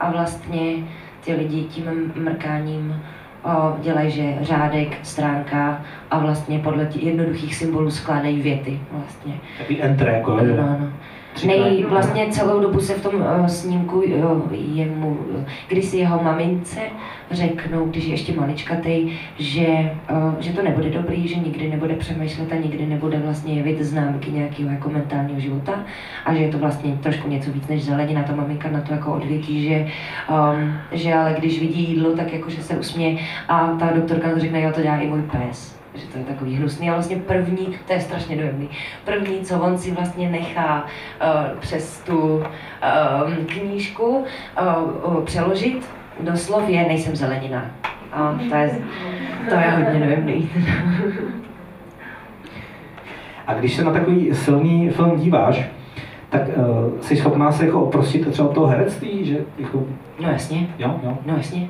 A 0.00 0.10
vlastně 0.10 0.72
ty 1.24 1.34
lidi 1.34 1.64
tím 1.64 2.12
mrkáním 2.16 3.02
o, 3.42 3.76
dělají, 3.80 4.10
že 4.10 4.34
řádek, 4.40 4.88
stránka 5.02 5.82
a 6.10 6.18
vlastně 6.18 6.58
podle 6.58 6.86
těch 6.86 7.02
jednoduchých 7.02 7.54
symbolů 7.54 7.90
skládají 7.90 8.42
věty 8.42 8.80
vlastně. 8.92 9.34
Takový 9.58 9.82
enter, 9.82 10.08
jako 10.08 10.36
No, 10.36 10.78
no. 10.80 10.92
Nej, 11.46 11.84
vlastně 11.88 12.26
celou 12.30 12.60
dobu 12.60 12.80
se 12.80 12.94
v 12.94 13.02
tom 13.02 13.14
uh, 13.14 13.46
snímku 13.46 13.96
uh, 13.98 14.40
jemu, 14.50 15.08
uh, 15.08 15.44
když 15.68 15.84
si 15.84 15.96
jeho 15.96 16.22
mamince 16.22 16.80
řeknou, 17.30 17.86
když 17.86 18.04
je 18.04 18.10
ještě 18.10 18.32
maličkatej, 18.32 19.12
že, 19.38 19.66
uh, 20.10 20.34
že 20.38 20.52
to 20.52 20.62
nebude 20.62 20.90
dobrý, 20.90 21.28
že 21.28 21.34
nikdy 21.34 21.68
nebude 21.68 21.94
přemýšlet 21.94 22.52
a 22.52 22.56
nikdy 22.56 22.86
nebude 22.86 23.18
vlastně 23.18 23.54
jevit 23.54 23.82
známky 23.82 24.30
nějakého 24.30 24.70
jako 24.70 24.90
mentálního 24.90 25.40
života 25.40 25.84
a 26.24 26.34
že 26.34 26.40
je 26.40 26.48
to 26.48 26.58
vlastně 26.58 26.98
trošku 27.02 27.28
něco 27.28 27.52
víc 27.52 27.68
než 27.68 27.84
zelenina. 27.84 28.22
Ta 28.22 28.34
maminka 28.34 28.70
na 28.70 28.80
to 28.80 28.92
jako 28.92 29.12
odvětí, 29.12 29.68
že, 29.68 29.86
um, 30.30 30.74
že 30.92 31.14
ale 31.14 31.34
když 31.38 31.60
vidí 31.60 31.88
jídlo, 31.88 32.16
tak 32.16 32.32
jako 32.32 32.50
že 32.50 32.62
se 32.62 32.76
usměje 32.76 33.18
a 33.48 33.66
ta 33.66 33.90
doktorka 33.94 34.30
to 34.30 34.40
řekne, 34.40 34.62
jo, 34.62 34.72
to 34.74 34.82
dělá 34.82 34.96
i 34.96 35.06
můj 35.06 35.22
pes 35.22 35.76
že 35.94 36.06
to 36.06 36.18
je 36.18 36.24
takový 36.24 36.56
hnusný, 36.56 36.88
ale 36.88 36.96
vlastně 36.96 37.16
první, 37.16 37.78
to 37.86 37.92
je 37.92 38.00
strašně 38.00 38.36
dojemný, 38.36 38.68
první, 39.04 39.40
co 39.40 39.60
on 39.60 39.78
si 39.78 39.90
vlastně 39.90 40.30
nechá 40.30 40.84
uh, 40.84 41.58
přes 41.58 42.00
tu 42.00 42.18
um, 42.18 43.46
knížku 43.46 44.16
uh, 44.16 45.14
uh, 45.16 45.24
přeložit 45.24 45.86
do 46.20 46.36
slov 46.36 46.68
je 46.68 46.88
nejsem 46.88 47.16
zelenina. 47.16 47.70
A 48.12 48.38
to 48.48 48.54
je, 48.54 48.78
to 49.48 49.54
je 49.54 49.70
hodně 49.70 50.00
dojemný. 50.06 50.50
A 53.46 53.54
když 53.54 53.74
se 53.74 53.84
na 53.84 53.92
takový 53.92 54.34
silný 54.34 54.90
film 54.90 55.16
díváš, 55.16 55.64
tak 56.28 56.42
uh, 56.48 57.00
jsi 57.00 57.16
schopná 57.16 57.52
se 57.52 57.66
jako 57.66 57.80
oprostit 57.82 58.30
třeba 58.30 58.48
od 58.48 58.54
toho 58.54 58.66
herectví, 58.66 59.24
že 59.24 59.38
jako, 59.58 59.86
No 60.20 60.28
jasně, 60.30 60.68
jo, 60.78 61.00
jo. 61.02 61.18
no 61.26 61.36
jasně. 61.36 61.68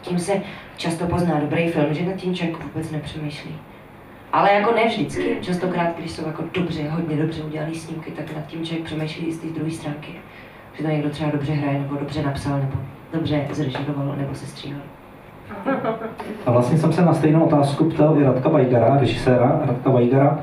Tím 0.00 0.18
se 0.18 0.32
často 0.76 1.06
pozná 1.06 1.40
dobrý 1.40 1.68
film, 1.68 1.94
že 1.94 2.06
nad 2.06 2.14
tím 2.16 2.34
člověk 2.34 2.62
vůbec 2.64 2.90
nepřemýšlí. 2.90 3.50
Ale 4.32 4.52
jako 4.52 4.74
ne 4.74 4.86
vždycky, 4.86 5.36
častokrát, 5.40 5.98
když 5.98 6.10
jsou 6.10 6.26
jako 6.26 6.44
dobře, 6.54 6.88
hodně 6.88 7.16
dobře 7.16 7.42
udělané 7.42 7.74
snímky, 7.74 8.10
tak 8.10 8.36
nad 8.36 8.46
tím 8.46 8.64
člověk 8.64 8.84
přemýšlí 8.84 9.26
i 9.26 9.32
z 9.32 9.38
té 9.38 9.46
druhé 9.46 9.70
stránky. 9.70 10.12
Že 10.74 10.82
to 10.82 10.90
někdo 10.90 11.10
třeba 11.10 11.30
dobře 11.30 11.52
hraje, 11.52 11.78
nebo 11.78 11.96
dobře 11.96 12.22
napsal, 12.22 12.58
nebo 12.58 12.72
dobře 13.12 13.46
zrežíroval, 13.52 14.14
nebo 14.16 14.34
se 14.34 14.46
stříhal. 14.46 14.82
A 16.46 16.50
vlastně 16.50 16.78
jsem 16.78 16.92
se 16.92 17.02
na 17.02 17.14
stejnou 17.14 17.44
otázku 17.44 17.84
ptal 17.84 18.18
i 18.18 18.24
Radka 18.24 18.48
Weigara, 18.48 18.96
režiséra 19.00 19.60
Radka 19.66 19.90
Weigara, 19.90 20.38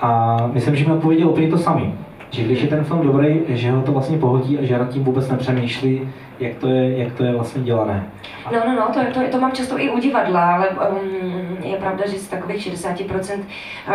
a 0.00 0.36
myslím, 0.52 0.76
že 0.76 0.84
mi 0.84 0.92
odpověděl 0.92 1.28
úplně 1.28 1.48
to 1.48 1.58
samý. 1.58 1.94
Že 2.30 2.42
když 2.42 2.62
je 2.62 2.68
ten 2.68 2.84
film 2.84 3.06
dobrý, 3.06 3.40
že 3.48 3.70
ho 3.70 3.82
to 3.82 3.92
vlastně 3.92 4.18
pohodí 4.18 4.58
a 4.58 4.64
že 4.64 4.78
nad 4.78 4.88
tím 4.88 5.04
vůbec 5.04 5.30
nepřemýšlí, 5.30 6.08
jak 6.40 6.54
to 6.54 6.68
je, 6.68 6.98
jak 6.98 7.12
to 7.12 7.24
je 7.24 7.32
vlastně 7.32 7.62
dělané. 7.62 8.06
No, 8.52 8.58
no, 8.66 8.74
no, 8.74 8.88
to, 8.94 9.20
to, 9.20 9.28
to 9.30 9.40
mám 9.40 9.52
často 9.52 9.80
i 9.80 9.90
u 9.90 9.98
divadla, 9.98 10.54
ale 10.54 10.68
um, 10.68 11.56
je 11.62 11.76
pravda, 11.76 12.06
že 12.06 12.18
z 12.18 12.28
takových 12.28 12.66
60% 12.66 13.38
uh, 13.38 13.94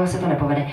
uh, 0.00 0.04
se 0.04 0.18
to 0.18 0.26
nepovede. 0.26 0.66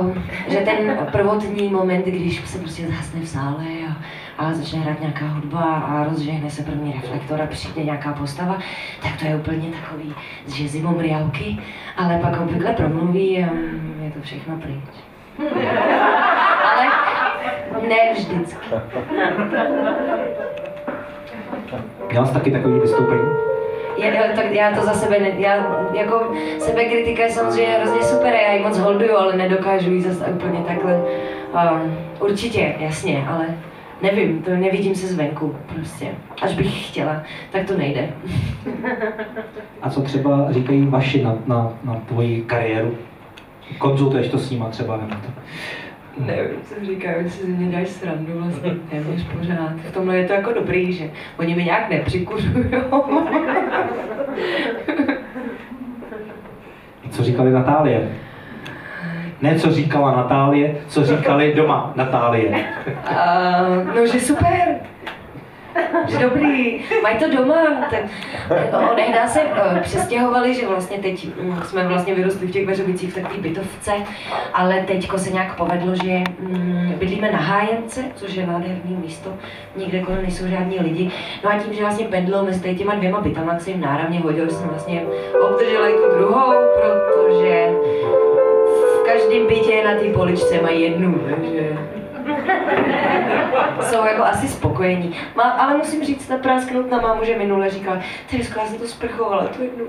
Um, 0.00 0.24
že 0.48 0.58
ten 0.58 1.08
prvotní 1.12 1.68
moment, 1.68 2.06
když 2.06 2.48
se 2.48 2.58
prostě 2.58 2.86
zhasne 2.86 3.20
v 3.20 3.28
sále 3.28 3.64
a, 3.90 3.96
a 4.38 4.52
začne 4.52 4.78
hrát 4.78 5.00
nějaká 5.00 5.26
hudba 5.26 5.62
a 5.62 6.04
rozžehne 6.04 6.50
se 6.50 6.62
první 6.62 6.92
reflektor 6.92 7.42
a 7.42 7.46
přijde 7.46 7.84
nějaká 7.84 8.12
postava, 8.12 8.58
tak 9.02 9.16
to 9.18 9.26
je 9.26 9.36
úplně 9.36 9.68
takový, 9.68 10.14
že 10.46 10.68
zimou 10.68 11.00
rialky, 11.00 11.58
ale 11.96 12.18
pak 12.18 12.40
obvykle 12.40 12.72
promluví 12.72 13.44
a 13.44 13.52
um, 13.52 14.00
je 14.04 14.10
to 14.10 14.20
všechno 14.20 14.56
pryč. 14.56 14.84
ale 16.64 16.86
ne 17.88 18.12
vždycky. 18.14 18.66
Měla 22.10 22.26
jsi 22.26 22.34
taky 22.34 22.50
takový 22.50 22.80
vystoupení? 22.80 23.30
Já, 23.96 24.06
já, 24.06 24.36
tak 24.36 24.50
já 24.50 24.74
to 24.74 24.80
za 24.80 24.92
sebe, 24.92 25.18
ne, 25.18 25.28
já, 25.28 25.56
jako 25.92 26.32
sebekritika 26.58 27.22
je 27.22 27.30
samozřejmě 27.30 27.74
hrozně 27.74 28.02
super, 28.02 28.34
já 28.34 28.52
ji 28.52 28.62
moc 28.62 28.78
holduju, 28.78 29.16
ale 29.16 29.36
nedokážu 29.36 29.90
ji 29.90 30.02
zase 30.02 30.24
úplně 30.24 30.60
takhle. 30.66 31.02
Um, 31.72 31.98
určitě, 32.20 32.74
jasně, 32.78 33.24
ale 33.28 33.46
nevím, 34.02 34.42
to 34.42 34.50
nevidím 34.50 34.94
se 34.94 35.06
zvenku 35.06 35.56
prostě. 35.74 36.06
Až 36.42 36.54
bych 36.54 36.88
chtěla, 36.88 37.22
tak 37.52 37.66
to 37.66 37.78
nejde. 37.78 38.08
A 39.82 39.90
co 39.90 40.02
třeba 40.02 40.52
říkají 40.52 40.86
vaši 40.86 41.24
na, 41.24 41.34
na, 41.46 41.72
na 41.84 41.94
tvoji 41.94 42.42
kariéru? 42.42 42.94
Konzultuješ 43.78 44.28
to 44.28 44.38
s 44.38 44.50
nima 44.50 44.68
třeba 44.68 44.96
nebo 44.96 45.14
to? 45.14 45.32
Nevím, 46.18 46.60
co 46.64 46.86
říkají, 46.86 47.30
si 47.30 47.42
ze 47.42 47.48
mě 47.48 47.66
dělají 47.66 47.86
srandu 47.86 48.32
vlastně 48.34 48.70
téměř 48.90 49.26
pořád. 49.38 49.72
V 49.88 49.92
tomhle 49.92 50.16
je 50.16 50.26
to 50.26 50.32
jako 50.32 50.52
dobrý, 50.52 50.92
že 50.92 51.10
oni 51.38 51.54
mi 51.54 51.64
nějak 51.64 51.90
nepřikuřujou. 51.90 53.04
Co 57.10 57.22
říkali 57.22 57.52
Natálie? 57.52 58.08
Ne, 59.42 59.58
co 59.58 59.70
říkala 59.70 60.16
Natálie, 60.16 60.76
co 60.88 61.04
říkali 61.04 61.54
doma 61.54 61.92
Natálie. 61.94 62.48
Uh, 62.48 63.94
no, 63.96 64.06
že 64.06 64.20
super. 64.20 64.76
Že 66.08 66.18
dobrý, 66.18 66.84
mají 67.02 67.18
to 67.18 67.36
doma. 67.36 67.54
Tak, 67.90 68.00
no, 68.72 68.94
nehdá 68.96 69.28
se 69.28 69.40
uh, 69.40 69.78
přestěhovali, 69.78 70.54
že 70.54 70.68
vlastně 70.68 70.98
teď 70.98 71.28
um, 71.40 71.62
jsme 71.62 71.88
vlastně 71.88 72.14
vyrostli 72.14 72.46
v 72.46 72.50
těch 72.50 72.66
Veřovicích 72.66 73.12
v 73.12 73.14
takové 73.14 73.40
bytovce, 73.40 73.92
ale 74.54 74.74
teďko 74.86 75.18
se 75.18 75.30
nějak 75.30 75.56
povedlo, 75.56 75.94
že 75.94 76.22
um, 76.38 76.94
bydlíme 76.98 77.32
na 77.32 77.38
Hájence, 77.38 78.04
což 78.14 78.34
je 78.34 78.46
nádherný 78.46 78.96
místo, 78.96 79.34
nikde 79.76 80.00
kolem 80.00 80.22
nejsou 80.22 80.46
žádní 80.46 80.78
lidi. 80.80 81.10
No 81.44 81.50
a 81.50 81.58
tím, 81.58 81.74
že 81.74 81.82
vlastně 81.82 82.06
pendlou 82.06 82.44
mezi 82.44 82.74
těma 82.74 82.94
dvěma 82.94 83.20
bytama, 83.20 83.52
jak 83.52 83.62
se 83.62 83.70
jim 83.70 83.80
náravně 83.80 84.20
hodil, 84.20 84.50
jsem 84.50 84.68
vlastně 84.68 85.02
obdržela 85.40 85.88
i 85.88 85.92
tu 85.92 86.18
druhou, 86.18 86.52
protože 86.80 87.68
každém 89.06 89.46
bytě 89.46 89.84
na 89.84 89.94
té 89.94 90.04
poličce 90.04 90.62
mají 90.62 90.82
jednu, 90.82 91.20
takže 91.30 91.76
jsou 93.80 94.04
jako 94.04 94.22
asi 94.22 94.48
spokojení. 94.48 95.14
Má, 95.36 95.42
ale 95.42 95.76
musím 95.76 96.04
říct, 96.04 96.28
naprásknout 96.28 96.90
na 96.90 97.00
mámu, 97.00 97.24
že 97.24 97.38
minule 97.38 97.70
říkala, 97.70 98.00
Teresko, 98.30 98.60
já 98.60 98.66
jsem 98.66 98.78
to 98.78 98.86
sprchovala 98.86 99.46
tu 99.46 99.62
jednu. 99.62 99.84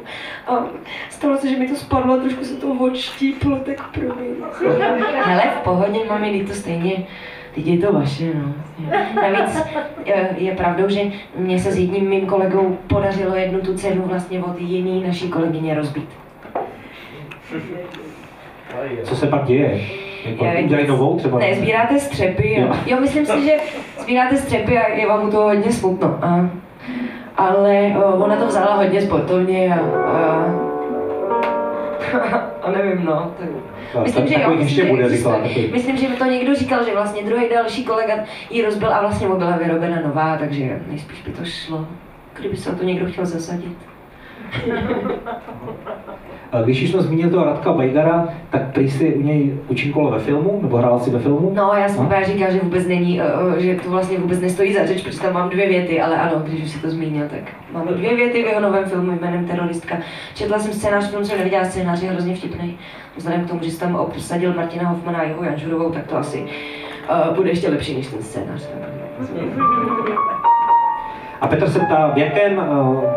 A 0.48 0.66
stalo 1.10 1.38
se, 1.38 1.50
že 1.50 1.58
mi 1.58 1.68
to 1.68 1.76
spadlo 1.76 2.14
a 2.14 2.18
trošku 2.18 2.46
se 2.46 2.56
to 2.56 2.68
odštíplo, 2.68 3.60
tak 3.60 3.88
promiň. 3.88 4.36
Hele, 5.24 5.44
v 5.60 5.64
pohodě, 5.64 6.00
mami, 6.10 6.46
to 6.48 6.54
stejně 6.54 7.08
Teď 7.58 7.68
je 7.68 7.78
to 7.78 7.94
vaše, 7.94 8.34
no. 8.34 8.54
Navíc 9.16 9.62
je, 10.06 10.36
je 10.38 10.56
pravdou, 10.56 10.90
že 10.90 11.02
mě 11.36 11.60
se 11.60 11.72
s 11.72 11.78
jedním 11.78 12.10
mým 12.10 12.26
kolegou 12.26 12.78
podařilo 12.88 13.36
jednu 13.36 13.62
tu 13.62 13.74
cenu 13.74 14.02
vlastně 14.06 14.44
od 14.44 14.60
jiný 14.60 15.04
naší 15.08 15.30
kolegyně 15.30 15.76
rozbít. 15.76 16.10
Co 19.04 19.16
se 19.16 19.28
pak 19.28 19.46
děje? 19.46 19.82
Jako, 20.26 20.46
udělají 20.64 20.88
novou 20.88 21.18
třeba? 21.18 21.40
Ne, 21.40 21.56
sbíráte 21.56 22.00
střepy, 22.00 22.60
jo. 22.60 22.68
Jo. 22.86 22.98
myslím 23.02 23.26
si, 23.26 23.46
že 23.46 23.58
sbíráte 24.00 24.38
střepy 24.38 24.78
a 24.78 24.94
je 24.94 25.08
vám 25.08 25.28
u 25.28 25.32
toho 25.32 25.44
hodně 25.44 25.72
smutno. 25.72 26.20
A, 26.22 26.50
ale 27.38 27.94
o, 27.98 28.24
ona 28.24 28.36
to 28.36 28.48
vzala 28.48 28.76
hodně 28.76 29.02
sportovně 29.02 29.76
a, 29.76 29.80
a, 30.08 30.54
a 32.64 32.72
nevím, 32.72 33.06
no. 33.06 33.34
Tak, 33.94 34.04
myslím, 34.04 34.28
že 34.28 34.34
jo, 34.42 34.50
myslím, 34.50 34.68
že 34.68 34.84
bude, 34.86 35.10
říkala. 35.10 35.40
Myslím, 35.72 35.98
že 35.98 36.10
mi 36.10 36.16
to 36.16 36.26
někdo 36.26 36.56
říkal, 36.56 36.86
že 36.86 36.94
vlastně 36.94 37.24
druhý 37.24 37.50
další 37.50 37.84
kolega 37.84 38.14
ji 38.50 38.66
rozbil 38.66 38.94
a 38.94 39.02
vlastně 39.02 39.28
mu 39.28 39.36
byla 39.36 39.58
vyrobena 39.58 40.02
nová, 40.08 40.38
takže 40.38 40.80
nejspíš 40.88 41.22
by 41.22 41.32
to 41.32 41.46
šlo. 41.46 41.88
Kdyby 42.40 42.58
se 42.58 42.70
o 42.70 42.76
to 42.76 42.84
někdo 42.84 43.06
chtěl 43.06 43.26
zasadit. 43.26 43.78
A 46.52 46.62
Když 46.62 46.84
už 46.84 46.90
jsme 46.92 47.02
zmínil 47.02 47.30
toho 47.30 47.46
Radka 47.46 47.74
Bajgara, 47.74 48.28
tak 48.50 48.62
prý 48.74 48.90
jsi 48.92 49.14
u 49.14 49.22
něj 49.22 49.54
účinkoval 49.68 50.12
ve 50.12 50.20
filmu, 50.20 50.60
nebo 50.62 50.78
hrál 50.78 51.00
si 51.00 51.10
ve 51.12 51.20
filmu? 51.20 51.52
No, 51.56 51.72
já 51.78 51.90
jsem 51.90 51.98
No. 52.00 52.06
úplně 52.06 52.26
říkal, 52.26 52.52
že 52.52 52.60
vůbec 52.60 52.88
není, 52.88 53.22
eh, 53.22 53.26
že 53.62 53.76
to 53.76 53.90
vlastně 53.90 54.18
vůbec 54.18 54.40
nestojí 54.42 54.74
za 54.74 54.86
řeč, 54.86 55.02
protože 55.04 55.20
tam 55.20 55.34
mám 55.34 55.50
dvě 55.50 55.68
věty, 55.68 56.02
ale 56.02 56.18
ano, 56.18 56.42
když 56.46 56.64
už 56.64 56.70
si 56.72 56.80
to 56.80 56.90
zmínil, 56.90 57.26
tak 57.30 57.40
mám 57.74 57.88
dvě 57.88 58.16
věty 58.16 58.44
v 58.44 58.46
jeho 58.46 58.62
novém 58.62 58.86
filmu 58.86 59.12
jménem 59.22 59.46
Teroristka. 59.46 59.96
Četla 60.36 60.60
jsem 60.60 60.74
scénář, 60.74 61.10
film 61.10 61.26
jsem 61.26 61.38
neviděla, 61.38 61.66
scénář 61.66 62.02
je 62.04 62.10
hrozně 62.12 62.36
vtipný. 62.36 62.78
Vzhledem 63.18 63.46
k 63.46 63.50
tomu, 63.50 63.60
že 63.64 63.72
jsem 63.72 63.88
tam 63.92 63.96
obsadil 64.00 64.54
Martina 64.54 64.90
Hoffmana 64.90 65.20
a 65.20 65.24
jeho 65.24 65.44
Janžurovou, 65.44 65.92
tak 65.92 66.08
to 66.08 66.18
asi 66.18 66.46
uh, 67.30 67.36
bude 67.36 67.50
ještě 67.50 67.70
lepší 67.70 67.96
než 67.98 68.08
ten 68.08 68.22
scénář. 68.24 68.68
A 71.42 71.48
Petr 71.48 71.70
se 71.70 71.80
ptá, 71.80 72.12
v 72.14 72.18
jakém 72.18 72.62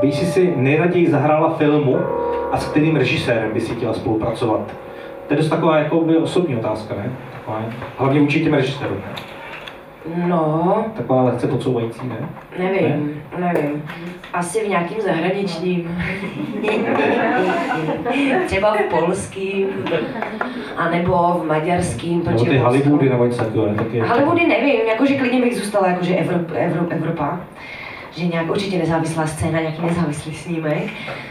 by 0.00 0.12
si 0.12 0.26
si 0.26 0.52
nejraději 0.56 1.10
zahrála 1.10 1.54
filmu 1.54 1.98
a 2.52 2.58
s 2.58 2.66
kterým 2.70 2.96
režisérem 2.96 3.50
by 3.52 3.60
si 3.60 3.74
chtěla 3.74 3.92
spolupracovat? 3.92 4.60
To 5.28 5.34
je 5.34 5.38
dost 5.38 5.48
taková 5.48 5.78
jako 5.78 6.00
by 6.00 6.16
osobní 6.16 6.56
otázka, 6.56 6.94
ne? 6.94 7.12
Taková, 7.32 7.62
hlavně 7.98 8.20
vůči 8.20 8.44
těm 8.44 8.54
režisérům. 8.54 8.98
No, 10.26 10.84
Taková 10.96 11.22
lehce 11.22 11.46
podsouvající, 11.46 12.00
ne? 12.08 12.16
nevím, 12.58 13.22
nevím. 13.38 13.82
Asi 14.32 14.64
v 14.64 14.68
nějakým 14.68 15.00
zahraničním. 15.00 16.02
Třeba 18.46 18.74
v 18.74 18.82
polským, 19.00 19.68
anebo 20.76 21.14
v 21.14 21.46
maďarským. 21.46 22.22
Nebo 22.26 22.44
ty 22.44 22.58
Hollywoody 22.58 23.08
nebo 23.08 23.24
něco 23.24 23.44
takového, 23.44 23.66
ne? 23.72 24.02
Hollywoody 24.08 24.46
nevím, 24.46 24.80
jakože 24.88 25.14
klidně 25.18 25.40
bych 25.40 25.56
zůstala 25.56 25.88
jakože 25.88 26.14
Evrop, 26.16 26.48
Evrop, 26.54 26.92
Evropa. 26.92 27.40
Že 28.16 28.26
nějak 28.26 28.50
určitě 28.50 28.78
nezávislá 28.78 29.26
scéna, 29.26 29.60
nějaký 29.60 29.82
nezávislý 29.82 30.34
snímek. 30.34 30.90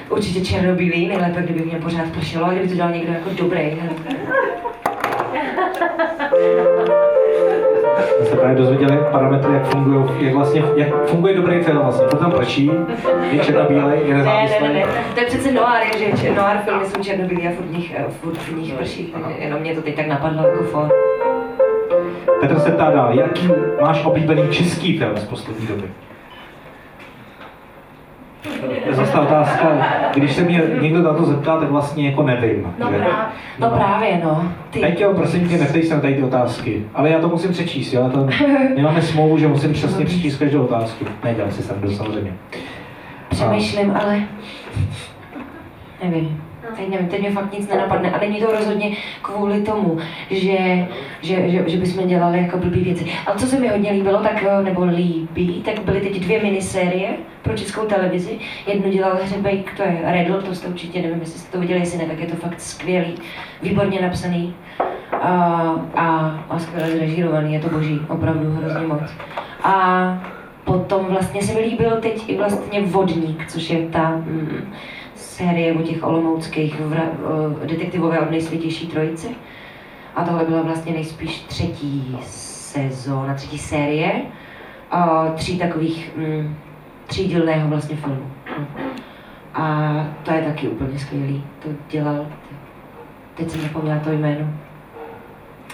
Určitě 0.10 0.42
černobílý, 0.42 1.08
nejlépe, 1.08 1.42
kdyby 1.42 1.62
mě 1.66 1.76
pořád 1.80 2.06
pršelo, 2.12 2.46
a 2.46 2.50
kdyby 2.52 2.68
to 2.68 2.76
dělal 2.76 2.92
někdo 2.92 3.14
jako 3.14 3.30
dobrý. 3.38 3.72
jsme 8.18 8.26
se 8.26 8.36
právě 8.36 8.56
dozvěděli 8.58 8.98
parametry, 9.12 9.54
jak 9.54 9.66
fungují, 9.68 10.06
jak 10.26 10.34
vlastně, 10.34 10.64
jak 10.76 11.06
funguje 11.06 11.36
dobrý 11.36 11.60
film 11.64 11.78
vlastně. 11.78 12.08
To 12.08 12.18
tam 12.18 12.32
prší, 12.32 12.72
je 13.32 13.40
černobílej, 13.40 14.00
je 14.00 14.14
Ne, 14.14 14.14
ne, 14.14 14.18
nezávislý. 14.18 14.68
ne, 14.68 14.74
ne, 14.74 14.86
to 15.14 15.20
je 15.20 15.26
přece 15.26 15.52
noir, 15.52 15.98
že 16.20 16.32
noir 16.32 16.58
filmy 16.66 16.86
jsou 16.86 17.04
černobílý 17.04 17.48
a 17.48 17.52
furt 17.52 17.66
v 17.66 17.72
nich, 17.78 17.94
eh, 17.98 18.06
furt 18.10 18.38
v 18.38 18.58
nich 18.58 18.74
prší, 18.74 19.14
jenom 19.40 19.60
mě 19.62 19.76
to 19.76 19.82
teď 19.82 19.96
tak 19.96 20.08
napadlo 20.08 20.48
jako 20.48 20.64
for. 20.64 20.90
Petr 22.42 22.60
se 22.60 22.72
ptá 22.72 22.90
dál, 22.92 23.14
jaký 23.20 23.50
máš 23.82 24.06
oblíbený 24.06 24.44
český 24.52 24.98
film 24.98 25.18
z 25.18 25.24
poslední 25.24 25.68
doby? 25.68 25.84
To 28.44 28.90
je 28.90 28.96
zase 28.96 29.12
ta 29.12 29.22
otázka, 29.22 29.88
když 30.16 30.36
se 30.36 30.42
mě 30.42 30.62
někdo 30.82 31.02
na 31.02 31.14
to 31.14 31.26
zeptá, 31.26 31.58
tak 31.60 31.70
vlastně 31.70 32.10
jako 32.10 32.24
nevím. 32.24 32.74
No, 32.80 32.92
že? 32.92 32.98
právě, 32.98 33.26
no 33.60 33.70
právě, 33.70 34.22
no. 34.24 34.52
Ty. 34.70 34.80
Teď 34.80 35.02
jo, 35.02 35.14
prosím 35.14 35.50
tě, 35.50 35.58
neptej 35.58 35.84
se 35.84 35.96
na 35.96 36.02
tady 36.02 36.16
ty 36.16 36.24
otázky. 36.24 36.86
Ale 36.94 37.10
já 37.10 37.20
to 37.20 37.30
musím 37.30 37.52
přečíst, 37.52 37.94
jo? 37.94 38.10
To, 38.10 38.28
my 38.76 38.82
máme 38.82 39.02
smlouvu, 39.02 39.38
že 39.38 39.48
musím 39.48 39.74
přesně 39.74 40.06
přečíst 40.06 40.38
každou 40.38 40.64
otázku. 40.64 41.06
Nedělám 41.24 41.52
si 41.52 41.64
srandu, 41.64 41.92
samozřejmě. 41.92 42.34
Přemýšlím, 43.30 43.92
ale 44.02 44.22
nevím. 46.04 46.49
Teď 46.76 46.90
nevím, 46.90 47.08
teď 47.08 47.20
mě 47.20 47.32
fakt 47.32 47.54
nic 47.54 47.68
nenapadne. 47.68 48.12
A 48.12 48.20
není 48.20 48.40
to 48.40 48.52
rozhodně 48.52 48.92
kvůli 49.22 49.62
tomu, 49.62 49.98
že, 50.30 50.88
že, 51.22 51.50
že, 51.50 51.64
že 51.70 51.78
bychom 51.78 52.08
dělali 52.08 52.38
jako 52.38 52.58
blbý 52.58 52.80
věci. 52.80 53.06
Ale 53.26 53.40
co 53.40 53.48
se 53.48 53.60
mi 53.60 53.68
hodně 53.68 53.92
líbilo, 53.92 54.20
tak, 54.20 54.44
eh, 54.44 54.64
nebo 54.64 54.86
líbí, 54.86 55.62
tak 55.66 55.80
byly 55.80 56.02
teď 56.02 56.20
dvě 56.20 56.44
minisérie 56.44 57.10
pro 57.42 57.58
českou 57.58 57.86
televizi. 57.86 58.40
Jednu 58.68 58.92
dělal 58.92 59.20
Hřebejk, 59.24 59.74
to 59.78 59.84
je 59.84 60.02
Redl, 60.04 60.42
to 60.42 60.56
jste 60.56 60.68
určitě, 60.68 61.02
nevím, 61.02 61.20
jestli 61.20 61.40
jste 61.40 61.52
to 61.52 61.60
viděli, 61.60 61.80
jestli 61.80 61.98
ne, 61.98 62.06
tak 62.06 62.20
je 62.20 62.28
to 62.28 62.36
fakt 62.36 62.62
skvělý, 62.62 63.16
výborně 63.62 64.02
napsaný 64.02 64.56
a, 65.12 65.28
a, 65.96 66.06
a 66.50 66.60
skvěle 66.60 66.90
zrežírovaný, 66.90 67.54
je 67.54 67.60
to 67.60 67.70
boží, 67.70 68.00
opravdu 68.08 68.52
hrozně 68.52 68.88
moc. 68.88 69.02
A 69.64 70.24
potom 70.64 71.06
vlastně 71.06 71.42
se 71.42 71.54
mi 71.54 71.60
líbil 71.60 71.98
teď 72.02 72.30
i 72.30 72.38
vlastně 72.38 72.82
Vodník, 72.82 73.48
což 73.48 73.70
je 73.70 73.88
ta 73.88 74.10
mm, 74.10 74.74
série 75.20 75.74
o 75.74 75.82
těch 75.82 76.04
olomouckých 76.04 76.80
vra, 76.80 77.04
detektivové 77.66 78.20
od 78.20 78.32
nejsvětější 78.32 78.88
trojice. 78.88 79.28
A 80.16 80.24
tohle 80.24 80.46
byla 80.46 80.62
vlastně 80.62 80.94
nejspíš 80.94 81.40
třetí 81.40 82.18
sezóna, 82.22 83.34
třetí 83.34 83.58
série 83.58 84.22
tří 85.36 85.60
takových 85.60 86.12
mm, 86.18 86.56
třídílného 87.08 87.70
vlastně 87.70 87.96
filmu. 87.96 88.26
A 89.54 89.94
to 90.24 90.32
je 90.34 90.42
taky 90.42 90.68
úplně 90.68 91.00
skvělý. 91.00 91.44
To 91.60 91.70
dělal, 91.90 92.26
teď 93.36 93.50
jsem 93.50 93.62
zapomněla 93.62 94.00
to 94.00 94.12
jméno, 94.12 94.48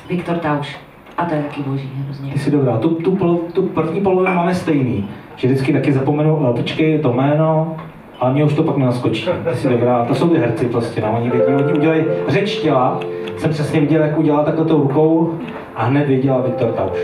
Viktor 0.09 0.37
Tauš. 0.37 0.77
A 1.17 1.25
to 1.25 1.35
je 1.35 1.43
taky 1.43 1.61
boží, 1.61 1.89
hrozně. 1.95 2.33
Ty 2.33 2.39
jsi 2.39 2.51
dobrá. 2.51 2.77
Tu, 2.77 2.89
tu, 2.89 3.37
tu 3.53 3.61
první 3.61 4.01
polovinu 4.01 4.35
máme 4.35 4.55
stejný. 4.55 5.09
Že 5.35 5.47
vždycky 5.47 5.73
taky 5.73 5.93
zapomenu, 5.93 6.53
počkej, 6.57 6.99
to 6.99 7.13
jméno, 7.13 7.77
a 8.19 8.31
mě 8.31 8.43
už 8.43 8.53
to 8.53 8.63
pak 8.63 8.77
nenaskočí. 8.77 9.29
Jsi 9.53 9.69
dobrá. 9.69 10.05
To 10.05 10.15
jsou 10.15 10.29
ty 10.29 10.37
herci 10.39 10.65
prostě, 10.65 11.01
no. 11.01 11.17
Oni 11.17 11.29
vědí, 11.29 11.45
oni 11.45 11.73
udělají 11.73 12.03
řeč 12.27 12.55
těla. 12.55 12.99
Jsem 13.37 13.51
přesně 13.51 13.79
viděl, 13.79 14.01
jak 14.01 14.17
udělala 14.17 14.43
takhle 14.43 14.65
tou 14.65 14.81
rukou 14.81 15.39
a 15.75 15.85
hned 15.85 16.07
věděla 16.07 16.41
Viktor 16.41 16.71
Tauš. 16.71 16.97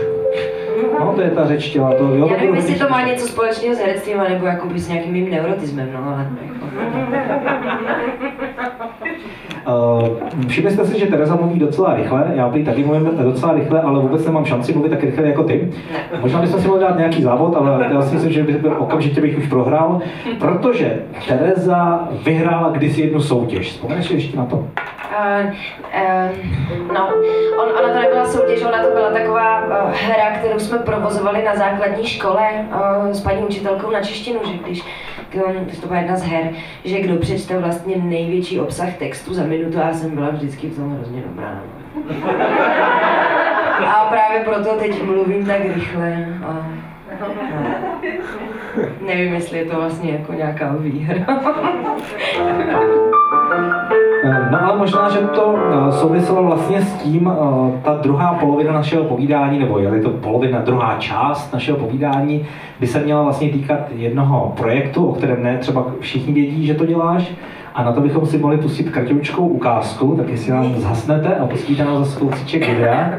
No, 1.00 1.12
to 1.16 1.22
je 1.22 1.30
ta 1.30 1.46
řeč 1.46 1.70
těla. 1.70 1.94
To, 1.98 2.04
jo, 2.04 2.28
Já 2.30 2.36
nevím, 2.36 2.54
jestli 2.54 2.74
to 2.74 2.88
má 2.88 3.06
něco 3.06 3.26
společného 3.26 3.74
s 3.74 3.78
herectvím, 3.78 4.16
nebo 4.28 4.46
jakoby 4.46 4.78
s 4.78 4.88
nějakým 4.88 5.12
mým 5.12 5.30
neurotismem, 5.30 5.88
no, 5.92 6.12
ale 6.14 6.30
jako, 6.42 6.66
všimli 10.48 10.70
jste 10.70 10.84
si, 10.84 10.98
že 10.98 11.06
Tereza 11.06 11.36
mluví 11.36 11.58
docela 11.58 11.94
rychle, 11.94 12.32
já 12.34 12.48
prý 12.48 12.64
taky 12.64 12.84
mluvím 12.84 13.10
docela 13.22 13.52
rychle, 13.52 13.80
ale 13.82 14.00
vůbec 14.00 14.26
nemám 14.26 14.44
šanci 14.44 14.72
mluvit 14.72 14.88
tak 14.88 15.02
rychle 15.02 15.28
jako 15.28 15.42
ty. 15.42 15.72
Možná 16.20 16.40
bychom 16.40 16.60
si 16.60 16.68
mohli 16.68 16.82
dát 16.82 16.98
nějaký 16.98 17.22
závod, 17.22 17.56
ale 17.56 17.86
já 17.92 18.02
si 18.02 18.14
myslím, 18.14 18.32
že 18.32 18.42
by 18.42 18.52
byl 18.52 18.76
okamžitě 18.78 19.20
bych 19.20 19.38
už 19.38 19.46
prohrál, 19.46 20.00
protože 20.38 21.02
Tereza 21.28 22.08
vyhrála 22.24 22.70
kdysi 22.70 23.00
jednu 23.00 23.20
soutěž. 23.20 23.70
Vzpomeneš 23.70 24.06
si 24.06 24.14
ještě 24.14 24.36
na 24.36 24.46
to? 24.46 24.56
Uh, 24.56 25.46
uh, 25.94 26.30
no, 26.94 27.08
on, 27.62 27.68
ona 27.78 27.94
to 27.94 28.00
nebyla 28.00 28.24
soutěž, 28.24 28.62
ona 28.62 28.82
to 28.82 28.90
byla 28.94 29.10
taková 29.10 29.64
uh, 29.64 29.92
hra, 29.92 30.38
kterou 30.38 30.58
jsme 30.58 30.78
provozovali 30.78 31.44
na 31.44 31.56
základní 31.56 32.06
škole 32.06 32.48
uh, 32.50 33.12
s 33.12 33.20
paní 33.20 33.42
učitelkou 33.42 33.90
na 33.90 34.00
češtinu, 34.00 34.40
že 34.44 34.52
když, 34.64 34.82
to 35.80 35.86
byla 35.86 35.98
jedna 35.98 36.16
z 36.16 36.22
her, 36.22 36.50
že 36.84 37.00
kdo 37.00 37.16
přečte 37.16 37.58
vlastně 37.58 37.96
největší 37.96 38.60
obsah 38.60 38.94
textu 38.96 39.34
za 39.34 39.44
minutu, 39.44 39.78
a 39.78 39.86
já 39.86 39.92
jsem 39.92 40.10
byla 40.10 40.30
vždycky 40.30 40.68
v 40.68 40.76
tom 40.76 40.96
hrozně 40.96 41.22
dobrá. 41.22 41.62
A 43.86 44.04
právě 44.04 44.40
proto 44.44 44.76
teď 44.78 45.02
mluvím 45.02 45.46
tak 45.46 45.60
rychle. 45.74 46.26
A, 46.46 46.66
no. 47.20 47.28
Nevím, 49.06 49.34
jestli 49.34 49.58
je 49.58 49.64
to 49.64 49.76
vlastně 49.76 50.12
jako 50.12 50.32
nějaká 50.32 50.76
výhra. 50.78 51.26
No 54.24 54.64
ale 54.64 54.78
možná, 54.78 55.10
že 55.10 55.18
to 55.18 55.54
eh, 55.56 55.92
souviselo 55.92 56.44
vlastně 56.44 56.82
s 56.82 56.94
tím, 56.94 57.32
eh, 57.32 57.80
ta 57.84 57.94
druhá 57.94 58.34
polovina 58.34 58.72
našeho 58.72 59.04
povídání, 59.04 59.58
nebo 59.58 59.78
je 59.78 60.02
to 60.02 60.10
polovina, 60.10 60.60
druhá 60.60 60.96
část 60.98 61.52
našeho 61.52 61.78
povídání, 61.78 62.46
by 62.80 62.86
se 62.86 63.00
měla 63.00 63.22
vlastně 63.22 63.48
týkat 63.48 63.78
jednoho 63.94 64.52
projektu, 64.56 65.06
o 65.06 65.12
kterém 65.12 65.42
ne 65.42 65.58
třeba 65.58 65.86
všichni 66.00 66.32
vědí, 66.32 66.66
že 66.66 66.74
to 66.74 66.86
děláš. 66.86 67.32
A 67.74 67.84
na 67.84 67.92
to 67.92 68.00
bychom 68.00 68.26
si 68.26 68.38
mohli 68.38 68.56
pustit 68.56 68.90
kratěvčkou 68.90 69.46
ukázku, 69.46 70.14
tak 70.16 70.28
jestli 70.28 70.52
nám 70.52 70.74
zhasnete 70.76 71.36
a 71.36 71.46
pustíte 71.46 71.84
nám 71.84 72.04
zase 72.04 72.18
kousíček 72.18 72.68
videa. 72.68 73.10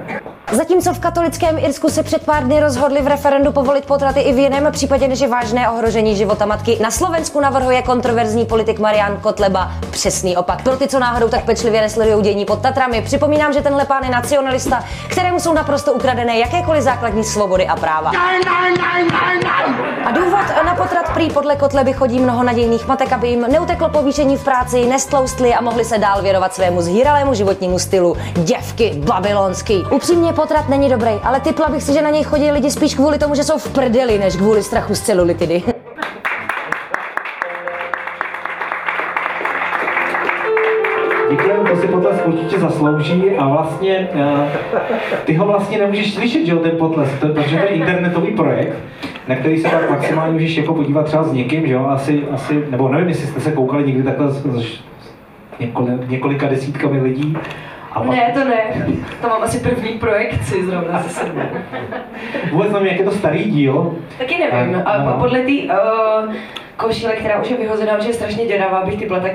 Zatímco 0.53 0.93
v 0.93 0.99
katolickém 0.99 1.57
Irsku 1.57 1.89
se 1.89 2.03
před 2.03 2.25
pár 2.25 2.43
dny 2.43 2.59
rozhodli 2.59 3.01
v 3.01 3.07
referendu 3.07 3.51
povolit 3.51 3.85
potraty 3.85 4.19
i 4.19 4.33
v 4.33 4.37
jiném 4.37 4.71
případě, 4.71 5.07
než 5.07 5.19
je 5.19 5.27
vážné 5.27 5.69
ohrožení 5.69 6.15
života 6.15 6.45
matky, 6.45 6.77
na 6.81 6.91
Slovensku 6.91 7.39
navrhuje 7.39 7.81
kontroverzní 7.81 8.45
politik 8.45 8.79
Marian 8.79 9.17
Kotleba 9.17 9.71
přesný 9.91 10.37
opak. 10.37 10.63
Pro 10.63 10.77
ty, 10.77 10.87
co 10.87 10.99
náhodou 10.99 11.29
tak 11.29 11.45
pečlivě 11.45 11.81
nesledují 11.81 12.23
dění 12.23 12.45
pod 12.45 12.61
Tatrami, 12.61 13.01
připomínám, 13.01 13.53
že 13.53 13.61
tenhle 13.61 13.85
pán 13.85 14.03
je 14.03 14.09
nacionalista, 14.09 14.83
kterému 15.09 15.39
jsou 15.39 15.53
naprosto 15.53 15.93
ukradené 15.93 16.39
jakékoliv 16.39 16.83
základní 16.83 17.23
svobody 17.23 17.67
a 17.67 17.75
práva. 17.75 18.11
A 20.05 20.11
důvod 20.11 20.65
na 20.65 20.75
potrat 20.75 21.13
prý 21.13 21.29
podle 21.29 21.55
Kotleby 21.55 21.93
chodí 21.93 22.19
mnoho 22.19 22.43
nadějných 22.43 22.87
matek, 22.87 23.13
aby 23.13 23.27
jim 23.27 23.41
neuteklo 23.41 23.89
povýšení 23.89 24.37
v 24.37 24.43
práci, 24.43 24.85
nestloustli 24.85 25.53
a 25.53 25.61
mohli 25.61 25.85
se 25.85 25.97
dál 25.97 26.21
věnovat 26.21 26.53
svému 26.53 26.81
zhýralému 26.81 27.33
životnímu 27.33 27.79
stylu. 27.79 28.17
Děvky 28.33 28.93
babylonský. 28.95 29.83
Upřímně 29.91 30.33
potrat 30.33 30.69
není 30.69 30.89
dobrý, 30.89 31.11
ale 31.23 31.39
typla 31.39 31.69
bych 31.69 31.83
si, 31.83 31.93
že 31.93 32.01
na 32.01 32.09
něj 32.09 32.23
chodí 32.23 32.51
lidi 32.51 32.71
spíš 32.71 32.95
kvůli 32.95 33.19
tomu, 33.19 33.35
že 33.35 33.43
jsou 33.43 33.57
v 33.57 33.71
prdeli, 33.71 34.19
než 34.19 34.35
kvůli 34.35 34.63
strachu 34.63 34.95
z 34.95 35.01
celulitidy. 35.01 35.63
zaslouží 42.69 43.23
a 43.37 43.47
vlastně 43.47 44.07
uh, 44.13 44.47
ty 45.25 45.33
ho 45.33 45.45
vlastně 45.45 45.77
nemůžeš 45.77 46.13
slyšet, 46.13 46.45
že 46.45 46.51
jo, 46.51 46.57
ten 46.57 46.71
potles, 46.77 47.09
to, 47.19 47.27
protože 47.27 47.57
to 47.57 47.63
je 47.63 47.69
internetový 47.69 48.31
projekt, 48.31 48.77
na 49.27 49.35
který 49.35 49.57
se 49.57 49.69
tak 49.69 49.89
maximálně 49.89 50.33
můžeš 50.33 50.57
jako 50.57 50.73
podívat 50.73 51.05
třeba 51.05 51.23
s 51.23 51.33
někým, 51.33 51.67
že 51.67 51.73
jo, 51.73 51.85
asi, 51.89 52.23
asi, 52.31 52.63
nebo 52.69 52.89
nevím, 52.89 53.09
jestli 53.09 53.27
jste 53.27 53.39
se 53.39 53.51
koukali 53.51 53.83
někdy 53.83 54.03
takhle 54.03 54.31
s, 54.31 54.45
s 54.45 54.79
několik, 55.59 56.09
několika 56.09 56.47
desítkami 56.47 57.01
lidí. 57.01 57.37
A. 57.91 58.03
Ne, 58.03 58.31
to 58.33 58.43
ne. 58.43 58.85
To 59.21 59.27
mám 59.27 59.43
asi 59.43 59.59
první 59.59 59.89
projekci 59.89 60.65
zrovna 60.65 61.03
se 61.03 61.09
sebou. 61.09 61.41
Vůbec 62.51 62.71
nevím, 62.71 62.87
jak 62.87 62.97
je 62.97 63.05
to 63.05 63.11
starý 63.11 63.43
díl. 63.43 63.95
Taky 64.17 64.37
nevím. 64.37 64.81
A 64.85 64.97
no. 64.97 65.17
podle 65.19 65.39
té 65.39 65.51
uh, 65.51 66.33
košile, 66.77 67.13
která 67.13 67.41
už 67.41 67.49
je 67.49 67.57
vyhozená, 67.57 67.99
že 67.99 68.09
je 68.09 68.13
strašně 68.13 68.45
děravá, 68.45 68.85
bych 68.85 68.99
typla 68.99 69.19
tak 69.19 69.31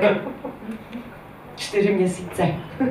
čtyři 1.59 1.93
měsíce. 1.93 2.47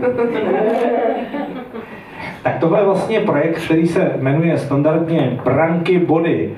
tak 2.42 2.58
tohle 2.60 2.80
je 2.80 2.84
vlastně 2.84 3.20
projekt, 3.20 3.64
který 3.64 3.86
se 3.86 4.12
jmenuje 4.20 4.58
standardně 4.58 5.40
Branky 5.44 5.98
Body 5.98 6.54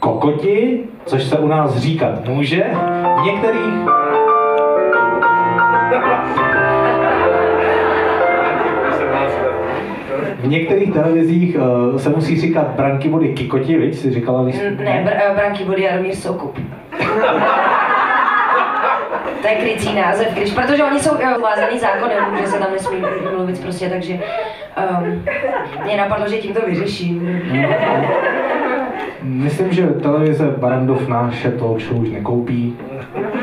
Kokoti, 0.00 0.84
což 1.06 1.24
se 1.24 1.38
u 1.38 1.48
nás 1.48 1.76
říkat 1.76 2.28
může. 2.28 2.64
V 3.22 3.24
některých 3.26 3.62
V 10.40 10.48
některých 10.48 10.92
televizích 10.92 11.56
uh, 11.56 11.96
se 11.96 12.08
musí 12.08 12.40
říkat 12.40 12.68
branky 12.68 13.08
body 13.08 13.28
kikoti, 13.28 13.78
viď? 13.78 13.94
Si 13.94 14.10
říkala, 14.10 14.42
když... 14.42 14.56
Ne, 14.58 15.04
br- 15.06 15.34
branky 15.34 15.64
body 15.64 15.82
Jaromír 15.82 16.14
Soukup. 16.14 16.58
to 19.42 19.48
je 19.48 19.54
krycí 19.54 19.94
název, 19.94 20.28
když, 20.34 20.52
protože 20.52 20.84
oni 20.84 21.00
jsou 21.00 21.16
vázaný 21.42 21.78
zákonem, 21.78 22.38
že 22.40 22.46
se 22.46 22.58
tam 22.58 22.72
nesmí 22.72 22.96
mluvit 23.36 23.62
prostě, 23.62 23.88
takže 23.88 24.14
um, 24.14 25.24
mě 25.84 25.96
napadlo, 25.96 26.28
že 26.28 26.38
tím 26.38 26.54
to 26.54 26.60
vyřeším. 26.66 27.42
Myslím, 29.22 29.72
že 29.72 29.86
televize 29.86 30.46
Barandov 30.46 31.08
naše 31.08 31.52
show 31.58 32.00
už 32.00 32.10
nekoupí. 32.10 32.76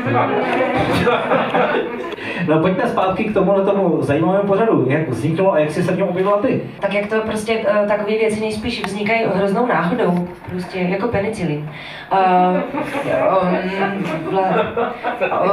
No 2.48 2.60
pojďme 2.60 2.88
zpátky 2.88 3.24
k 3.24 3.34
tomuhle 3.34 3.64
tomu 3.64 4.02
zajímavému 4.02 4.48
pořadu. 4.48 4.84
Jak 4.88 5.08
vzniklo 5.08 5.52
a 5.52 5.58
jak 5.58 5.70
jsi 5.70 5.82
se 5.82 5.92
v 5.92 5.96
něm 5.96 6.08
objevila 6.08 6.38
ty? 6.38 6.62
Tak 6.80 6.94
jak 6.94 7.06
to 7.06 7.20
prostě 7.20 7.58
uh, 7.58 7.88
takové 7.88 8.10
věci 8.10 8.40
nejspíš 8.40 8.84
vznikají 8.84 9.24
hroznou 9.34 9.66
náhodou, 9.66 10.28
prostě 10.50 10.78
jako 10.78 11.08
penicilin. 11.08 11.70
Uh, 12.12 12.56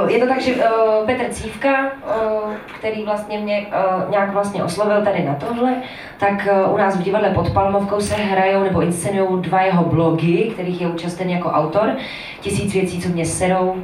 je 0.08 0.20
to 0.20 0.28
tak, 0.28 0.42
že 0.42 0.54
uh, 0.54 0.62
Petr 1.06 1.24
Cívka, 1.30 1.82
uh, 1.82 2.54
který 2.80 3.04
vlastně 3.04 3.40
mě 3.40 3.66
uh, 3.68 4.12
nějak 4.12 4.34
vlastně 4.34 4.64
oslovil 4.64 5.02
tady 5.02 5.24
na 5.24 5.36
tohle, 5.36 5.74
tak 6.20 6.48
uh, 6.66 6.74
u 6.74 6.78
nás 6.78 6.98
v 6.98 7.04
divadle 7.04 7.30
pod 7.30 7.54
Palmovkou 7.54 8.02
se 8.02 8.16
hrajou 8.16 8.64
nebo 8.64 8.82
inscenují 8.82 9.42
dva 9.42 9.62
jeho 9.62 9.84
blogy, 9.84 10.50
kterých 10.54 10.82
je 10.82 10.88
účasten 10.88 11.30
jako 11.30 11.50
autor. 11.50 11.90
Tisíc 12.40 12.74
věcí, 12.74 13.02
co 13.02 13.10
mě 13.10 13.26
serou, 13.26 13.76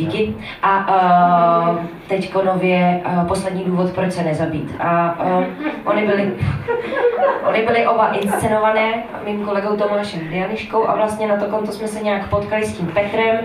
Díky. 0.00 0.34
A 0.62 0.88
uh, 1.68 1.76
teď 2.08 2.34
nově 2.44 3.02
uh, 3.06 3.26
poslední 3.26 3.64
důvod, 3.64 3.90
proč 3.90 4.12
se 4.12 4.22
nezabít. 4.22 4.74
A 4.80 5.18
uh, 5.24 5.44
oni 5.84 6.06
byli, 6.06 6.32
oni 7.48 7.62
byli 7.62 7.86
oba 7.86 8.12
inscenované 8.12 9.02
mým 9.24 9.44
kolegou 9.44 9.76
Tomášem 9.76 10.28
Dianiškou 10.28 10.88
a 10.88 10.96
vlastně 10.96 11.28
na 11.28 11.36
to 11.36 11.44
konto 11.44 11.72
jsme 11.72 11.88
se 11.88 12.04
nějak 12.04 12.28
potkali 12.28 12.64
s 12.64 12.78
tím 12.78 12.86
Petrem 12.86 13.38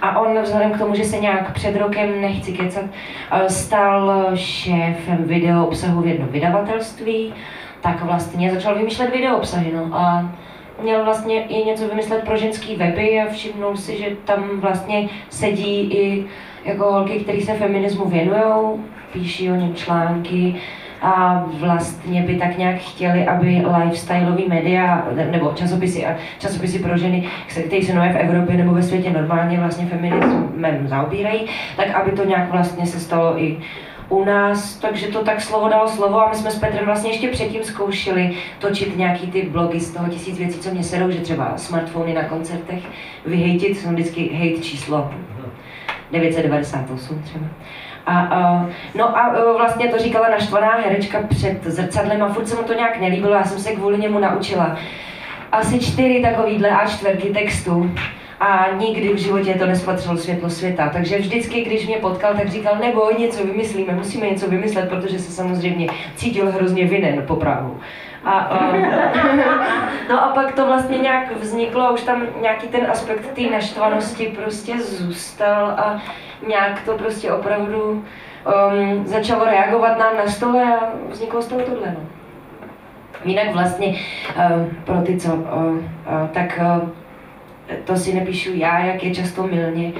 a 0.00 0.20
on 0.20 0.42
vzhledem 0.42 0.72
k 0.72 0.78
tomu, 0.78 0.94
že 0.94 1.04
se 1.04 1.18
nějak 1.18 1.52
před 1.52 1.76
rokem, 1.76 2.20
nechci 2.20 2.52
kecat, 2.52 2.84
uh, 2.84 3.46
stal 3.46 4.30
šéfem 4.34 5.24
video 5.24 5.66
obsahu 5.66 6.02
v 6.02 6.06
jednom 6.06 6.28
vydavatelství, 6.28 7.34
tak 7.80 8.02
vlastně 8.02 8.50
začal 8.50 8.74
vymýšlet 8.74 9.10
video 9.10 9.36
obsahy. 9.36 9.72
No. 9.74 9.98
A 9.98 10.30
měl 10.82 11.04
vlastně 11.04 11.44
i 11.44 11.64
něco 11.64 11.88
vymyslet 11.88 12.24
pro 12.24 12.36
ženský 12.36 12.76
weby 12.76 13.20
a 13.20 13.32
všimnul 13.32 13.76
si, 13.76 13.98
že 13.98 14.16
tam 14.24 14.60
vlastně 14.60 15.08
sedí 15.28 15.80
i 15.80 16.24
jako 16.64 16.92
holky, 16.92 17.20
které 17.20 17.40
se 17.40 17.54
feminismu 17.54 18.04
věnují, 18.04 18.80
píší 19.12 19.50
o 19.50 19.54
něm 19.54 19.74
články 19.74 20.56
a 21.02 21.44
vlastně 21.46 22.22
by 22.22 22.36
tak 22.36 22.58
nějak 22.58 22.76
chtěli, 22.76 23.26
aby 23.26 23.64
lifestyleový 23.84 24.44
média 24.48 25.08
nebo 25.30 25.52
časopisy, 25.54 26.06
časopisy 26.38 26.78
pro 26.78 26.98
ženy, 26.98 27.28
které 27.46 27.82
se 27.82 27.94
nové 27.94 28.12
v 28.12 28.16
Evropě 28.16 28.56
nebo 28.56 28.74
ve 28.74 28.82
světě 28.82 29.10
normálně 29.10 29.58
vlastně 29.58 29.86
feminismem 29.86 30.88
zaobírají, 30.88 31.46
tak 31.76 31.90
aby 31.90 32.12
to 32.12 32.24
nějak 32.24 32.50
vlastně 32.50 32.86
se 32.86 33.00
stalo 33.00 33.42
i 33.42 33.58
u 34.10 34.24
nás, 34.24 34.76
takže 34.76 35.06
to 35.06 35.24
tak 35.24 35.40
slovo 35.40 35.68
dalo 35.68 35.88
slovo 35.88 36.20
a 36.20 36.28
my 36.28 36.34
jsme 36.34 36.50
s 36.50 36.58
Petrem 36.58 36.84
vlastně 36.86 37.10
ještě 37.10 37.28
předtím 37.28 37.64
zkoušeli 37.64 38.36
točit 38.58 38.96
nějaký 38.96 39.26
ty 39.26 39.42
blogy 39.42 39.80
z 39.80 39.92
toho 39.92 40.08
tisíc 40.08 40.38
věcí, 40.38 40.58
co 40.58 40.70
mě 40.70 40.82
sedou, 40.82 41.10
že 41.10 41.20
třeba 41.20 41.52
smartfony 41.56 42.14
na 42.14 42.22
koncertech 42.22 42.82
vyhejtit, 43.26 43.78
jsem 43.78 43.94
vždycky 43.94 44.30
hate 44.32 44.62
číslo 44.62 45.10
998 46.12 47.22
třeba. 47.22 47.46
A, 48.06 48.20
a, 48.20 48.66
no 48.94 49.18
a 49.18 49.34
vlastně 49.56 49.88
to 49.88 49.98
říkala 49.98 50.28
naštvaná 50.28 50.72
herečka 50.72 51.18
před 51.28 51.64
zrcadlem 51.64 52.22
a 52.22 52.32
furt 52.32 52.48
se 52.48 52.56
mu 52.56 52.62
to 52.62 52.74
nějak 52.74 53.00
nelíbilo, 53.00 53.34
já 53.34 53.44
jsem 53.44 53.58
se 53.58 53.72
kvůli 53.72 53.98
němu 53.98 54.18
naučila 54.18 54.76
asi 55.52 55.80
čtyři 55.80 56.22
takovýhle 56.22 56.70
A4 56.70 57.32
textu 57.32 57.90
a 58.40 58.66
nikdy 58.76 59.12
v 59.12 59.16
životě 59.16 59.54
to 59.54 59.66
nespatřilo 59.66 60.16
světlo 60.16 60.50
světa. 60.50 60.90
Takže 60.92 61.18
vždycky, 61.18 61.64
když 61.64 61.86
mě 61.86 61.96
potkal, 61.96 62.34
tak 62.34 62.48
říkal, 62.48 62.76
nebo 62.80 63.10
něco 63.18 63.44
vymyslíme, 63.44 63.92
musíme 63.92 64.26
něco 64.26 64.50
vymyslet, 64.50 64.88
protože 64.88 65.18
se 65.18 65.32
samozřejmě 65.32 65.86
cítil 66.14 66.50
hrozně 66.50 66.84
vinen 66.84 67.24
po 67.26 67.36
právu. 67.36 67.80
A, 68.24 68.30
a, 68.30 68.72
no 70.08 70.24
a 70.24 70.28
pak 70.28 70.54
to 70.54 70.66
vlastně 70.66 70.98
nějak 70.98 71.36
vzniklo 71.36 71.82
a 71.82 71.90
už 71.90 72.02
tam 72.02 72.22
nějaký 72.40 72.68
ten 72.68 72.86
aspekt 72.90 73.34
té 73.34 73.42
naštvanosti 73.42 74.26
prostě 74.26 74.80
zůstal 74.80 75.66
a 75.66 76.02
nějak 76.48 76.82
to 76.84 76.98
prostě 76.98 77.32
opravdu 77.32 77.90
um, 77.90 79.06
začalo 79.06 79.44
reagovat 79.44 79.98
nám 79.98 80.16
na 80.16 80.26
stole 80.26 80.64
a 80.74 80.92
vzniklo 81.08 81.42
z 81.42 81.46
toho 81.46 81.60
tohle. 81.60 81.96
No. 81.98 82.00
Jinak 83.24 83.52
vlastně 83.52 83.88
um, 83.88 84.70
pro 84.84 85.02
ty, 85.02 85.16
co, 85.16 85.34
uh, 85.34 85.42
uh, 85.42 85.82
tak 86.32 86.60
uh, 86.82 86.88
to 87.84 87.96
si 87.96 88.14
nepíšu 88.14 88.50
já, 88.54 88.84
jak 88.84 89.04
je 89.04 89.14
často 89.14 89.46
milně, 89.46 89.92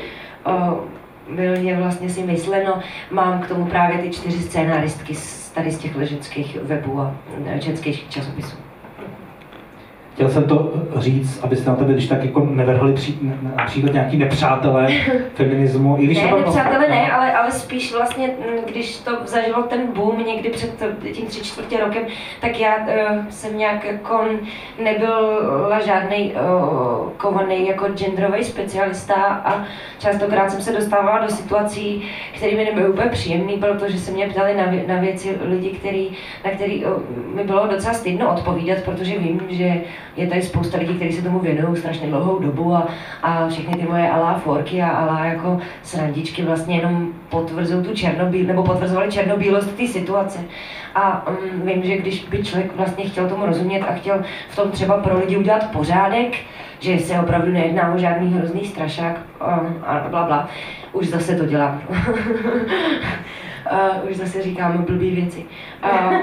o, 0.44 0.84
milně 1.28 1.76
vlastně 1.76 2.10
si 2.10 2.22
mysleno. 2.22 2.80
Mám 3.10 3.40
k 3.40 3.48
tomu 3.48 3.66
právě 3.66 3.98
ty 3.98 4.10
čtyři 4.10 4.38
scénáristky 4.38 5.14
z, 5.14 5.50
tady 5.50 5.70
z 5.70 5.78
těch 5.78 5.96
ležeckých 5.96 6.56
webů 6.62 7.00
a 7.00 7.14
ženských 7.58 8.08
časopisů. 8.08 8.69
Chtěl 10.14 10.28
jsem 10.28 10.44
to 10.44 10.72
říct, 10.96 11.40
abyste 11.44 11.70
na 11.70 11.76
tebe 11.76 11.92
když 11.92 12.08
tak 12.08 12.24
jako 12.24 12.46
nevrhli 12.50 12.92
pří, 12.92 13.18
například 13.56 13.92
nějaký 13.92 14.16
nepřátelé 14.16 14.88
feminismu. 15.34 15.96
I 15.98 16.06
když 16.06 16.22
ne, 16.22 16.32
nepřátelé 16.36 16.88
ne, 16.88 17.12
ale, 17.12 17.32
ale 17.32 17.50
spíš 17.50 17.92
vlastně, 17.92 18.26
mm, 18.26 18.64
když 18.66 18.98
to 18.98 19.10
zažilo 19.24 19.62
ten 19.62 19.86
boom 19.86 20.26
někdy 20.26 20.48
před 20.48 20.82
tím 21.12 21.26
tři 21.26 21.44
čtvrtě 21.44 21.78
rokem, 21.78 22.02
tak 22.40 22.60
já 22.60 22.76
uh, 22.76 22.84
jsem 23.30 23.58
nějak 23.58 23.84
jako 23.84 24.24
nebyla 24.82 25.80
žádný 25.80 26.32
uh, 26.32 27.10
kovaný 27.16 27.68
jako 27.68 27.88
genderový 27.88 28.44
specialista 28.44 29.14
a 29.24 29.64
častokrát 29.98 30.50
jsem 30.50 30.60
se 30.60 30.72
dostávala 30.72 31.26
do 31.26 31.28
situací, 31.28 32.02
které 32.36 32.56
mi 32.56 32.64
nebyly 32.64 32.88
úplně 32.88 33.08
příjemné, 33.10 33.52
protože 33.52 33.98
se 33.98 34.12
mě 34.12 34.28
ptali 34.28 34.54
na, 34.54 34.64
vě, 34.64 34.84
na 34.86 35.00
věci 35.00 35.38
lidi, 35.42 35.70
který, 35.70 36.10
na 36.44 36.50
který 36.50 36.84
uh, 36.84 36.92
mi 37.34 37.44
bylo 37.44 37.66
docela 37.66 37.94
stydno 37.94 38.34
odpovídat, 38.34 38.78
protože 38.84 39.18
vím, 39.18 39.42
že 39.48 39.80
je 40.16 40.26
tady 40.26 40.42
spousta 40.42 40.78
lidí, 40.78 40.94
kteří 40.94 41.12
se 41.12 41.22
tomu 41.22 41.38
věnují 41.38 41.76
strašně 41.76 42.08
dlouhou 42.08 42.38
dobu 42.38 42.74
a, 42.74 42.88
a 43.22 43.48
všechny 43.48 43.74
ty 43.74 43.88
moje 43.88 44.10
alá 44.10 44.34
forky 44.34 44.82
a 44.82 44.88
alá 44.88 45.24
jako 45.24 45.60
srandičky 45.82 46.42
vlastně 46.42 46.76
jenom 46.76 47.12
potvrzují 47.28 47.84
tu 47.84 47.94
černobíl, 47.94 48.46
nebo 48.46 48.62
potvrzovali 48.62 49.12
černobílost 49.12 49.76
té 49.76 49.86
situace. 49.86 50.38
A 50.94 51.26
um, 51.28 51.66
vím, 51.66 51.84
že 51.84 51.96
když 51.96 52.24
by 52.24 52.44
člověk 52.44 52.76
vlastně 52.76 53.04
chtěl 53.04 53.28
tomu 53.28 53.46
rozumět 53.46 53.82
a 53.82 53.94
chtěl 53.94 54.22
v 54.48 54.56
tom 54.56 54.70
třeba 54.70 54.98
pro 54.98 55.18
lidi 55.18 55.36
udělat 55.36 55.70
pořádek, 55.72 56.36
že 56.78 56.98
se 56.98 57.20
opravdu 57.20 57.52
nejedná 57.52 57.94
o 57.94 57.98
žádný 57.98 58.34
hrozný 58.34 58.64
strašák 58.64 59.16
um, 59.16 59.84
a 59.86 60.06
bla 60.08 60.24
bla, 60.24 60.48
už 60.92 61.08
zase 61.08 61.36
to 61.36 61.44
dělám. 61.44 61.82
Uh, 63.72 64.10
už 64.10 64.16
zase 64.16 64.42
říkám 64.42 64.84
blbý 64.88 65.10
věci. 65.10 65.44
Uh, 65.84 66.16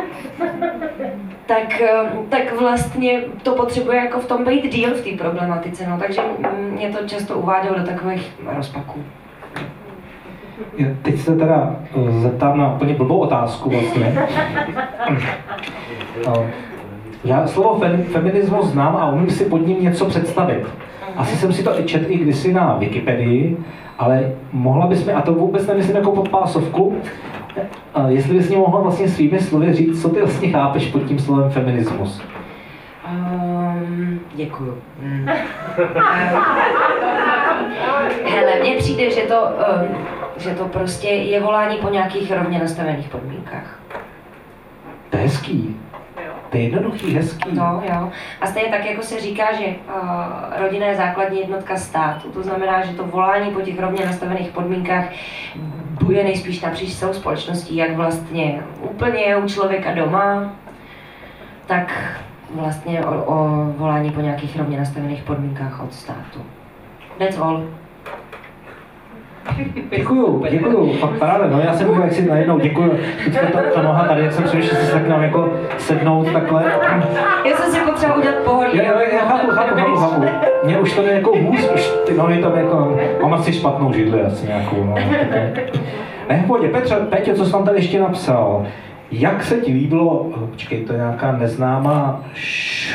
tak, 1.45 1.81
uh, 1.81 2.25
tak 2.29 2.59
vlastně 2.59 3.21
to 3.43 3.55
potřebuje 3.55 3.97
jako 3.97 4.19
v 4.19 4.27
tom 4.27 4.45
být 4.45 4.73
díl 4.73 4.89
v 4.89 5.01
té 5.01 5.23
problematice, 5.23 5.87
no, 5.89 5.97
takže 5.97 6.21
mě 6.57 6.89
to 6.89 7.07
často 7.07 7.35
uvádělo 7.35 7.79
do 7.79 7.85
takových 7.85 8.35
rozpaků. 8.55 9.03
Já 10.77 10.87
teď 11.01 11.19
se 11.19 11.35
teda 11.35 11.75
zeptám 12.09 12.57
na 12.57 12.73
úplně 12.73 12.93
blbou 12.93 13.19
otázku 13.19 13.69
vlastně. 13.69 14.17
Já 17.23 17.47
slovo 17.47 17.79
fe- 17.79 18.03
feminismus 18.03 18.65
znám 18.67 18.95
a 18.95 19.11
umím 19.11 19.29
si 19.29 19.45
pod 19.45 19.57
ním 19.67 19.83
něco 19.83 20.05
představit. 20.05 20.67
Asi 21.15 21.35
jsem 21.35 21.53
si 21.53 21.63
to 21.63 21.81
četl 21.85 22.11
i 22.11 22.17
kdysi 22.17 22.53
na 22.53 22.75
Wikipedii, 22.77 23.57
ale 23.97 24.31
mohla 24.51 24.87
bys 24.87 25.05
mi, 25.05 25.13
a 25.13 25.21
to 25.21 25.33
vůbec 25.33 25.67
nemyslím 25.67 25.95
jako 25.95 26.11
podpásovku, 26.11 26.95
eh, 27.57 27.63
jestli 28.07 28.33
bys 28.33 28.49
mi 28.49 28.55
mohla 28.55 28.81
vlastně 28.81 29.09
svými 29.09 29.39
slovy 29.39 29.73
říct, 29.73 30.01
co 30.01 30.09
ty 30.09 30.19
vlastně 30.19 30.49
chápeš 30.49 30.91
pod 30.91 31.03
tím 31.03 31.19
slovem 31.19 31.49
feminismus. 31.49 32.21
Um, 33.11 34.19
děkuju. 34.35 34.77
Mm. 35.01 35.27
Hele, 38.25 38.59
mně 38.61 38.75
přijde, 38.77 39.11
že 39.11 39.21
to, 39.21 39.41
um, 39.41 39.97
že 40.37 40.49
to 40.49 40.65
prostě 40.65 41.07
je 41.07 41.41
volání 41.41 41.77
po 41.77 41.89
nějakých 41.89 42.31
rovně 42.31 42.59
nastavených 42.59 43.09
podmínkách. 43.09 43.79
To 45.09 45.17
je 45.17 45.23
hezký. 45.23 45.75
To 46.49 46.57
je 46.57 46.63
jednoduchý, 46.63 47.15
hezký. 47.15 47.49
No, 47.53 47.83
jo. 47.89 48.11
A 48.41 48.47
stejně 48.47 48.69
tak, 48.69 48.85
jako 48.85 49.01
se 49.01 49.19
říká, 49.19 49.53
že 49.53 49.65
uh, 49.65 50.61
rodina 50.61 50.87
je 50.87 50.95
základní 50.95 51.39
jednotka 51.39 51.77
státu. 51.77 52.29
To 52.29 52.43
znamená, 52.43 52.85
že 52.85 52.93
to 52.93 53.03
volání 53.03 53.51
po 53.51 53.61
těch 53.61 53.79
rovně 53.79 54.05
nastavených 54.05 54.49
podmínkách 54.49 55.05
bude 56.03 56.23
nejspíš 56.23 56.61
napříč 56.61 56.95
celou 56.95 57.13
společností, 57.13 57.75
jak 57.75 57.91
vlastně 57.91 58.63
úplně 58.81 59.19
je 59.19 59.37
u 59.37 59.47
člověka 59.47 59.93
doma, 59.93 60.53
tak 61.65 61.93
vlastně 62.49 63.05
o, 63.05 63.23
o 63.23 63.65
volání 63.77 64.11
po 64.11 64.21
nějakých 64.21 64.57
rovně 64.57 64.77
nastavených 64.77 65.23
podmínkách 65.23 65.83
od 65.83 65.93
státu. 65.93 66.41
That's 67.17 67.37
all. 67.37 67.67
Děkuju, 69.89 70.45
děkuju, 70.49 70.93
fakt 70.93 71.17
paráda, 71.19 71.47
no 71.47 71.59
já 71.59 71.73
jsem 71.73 71.93
byl, 71.93 72.03
jak 72.03 72.13
si 72.13 72.29
najednou 72.29 72.59
děkuju, 72.59 72.91
teďka 73.25 73.47
ta, 73.53 73.59
ta 73.73 73.81
noha 73.81 74.07
tady, 74.07 74.21
jak 74.23 74.33
jsem 74.33 74.43
přemýšlel, 74.43 74.81
že 74.81 74.85
si 74.87 74.93
tak 74.93 75.07
nám 75.07 75.23
jako 75.23 75.53
sednout 75.77 76.31
takhle. 76.33 76.63
Já 77.49 77.57
jsem 77.57 77.71
si 77.71 77.79
potřeba 77.79 78.15
udělat 78.15 78.35
pohodlí. 78.35 78.77
Já, 78.77 78.83
já, 78.83 79.01
já 79.01 79.19
chápu, 79.19 79.47
chápu, 79.51 79.75
chápu, 79.75 79.95
chápu. 79.95 80.25
Mně 80.63 80.79
už 80.79 80.93
to 80.93 81.01
jako 81.01 81.37
hůz, 81.37 81.69
už 81.75 81.91
ty 82.05 82.13
nohy 82.13 82.41
tam 82.41 82.57
jako, 82.57 82.97
mám 83.21 83.33
asi 83.33 83.53
špatnou 83.53 83.93
židli 83.93 84.21
asi 84.21 84.47
nějakou, 84.47 84.83
no. 84.83 84.95
Ne, 86.29 86.41
v 86.43 86.47
pohodě, 86.47 86.67
Petře, 86.67 86.95
Petě, 86.95 87.33
co 87.33 87.45
jsi 87.45 87.51
tam 87.51 87.65
tady 87.65 87.77
ještě 87.77 87.99
napsal? 87.99 88.65
Jak 89.11 89.43
se 89.43 89.55
ti 89.55 89.73
líbilo, 89.73 90.31
počkej, 90.51 90.85
to 90.85 90.93
je 90.93 90.97
nějaká 90.97 91.31
neznámá 91.31 92.23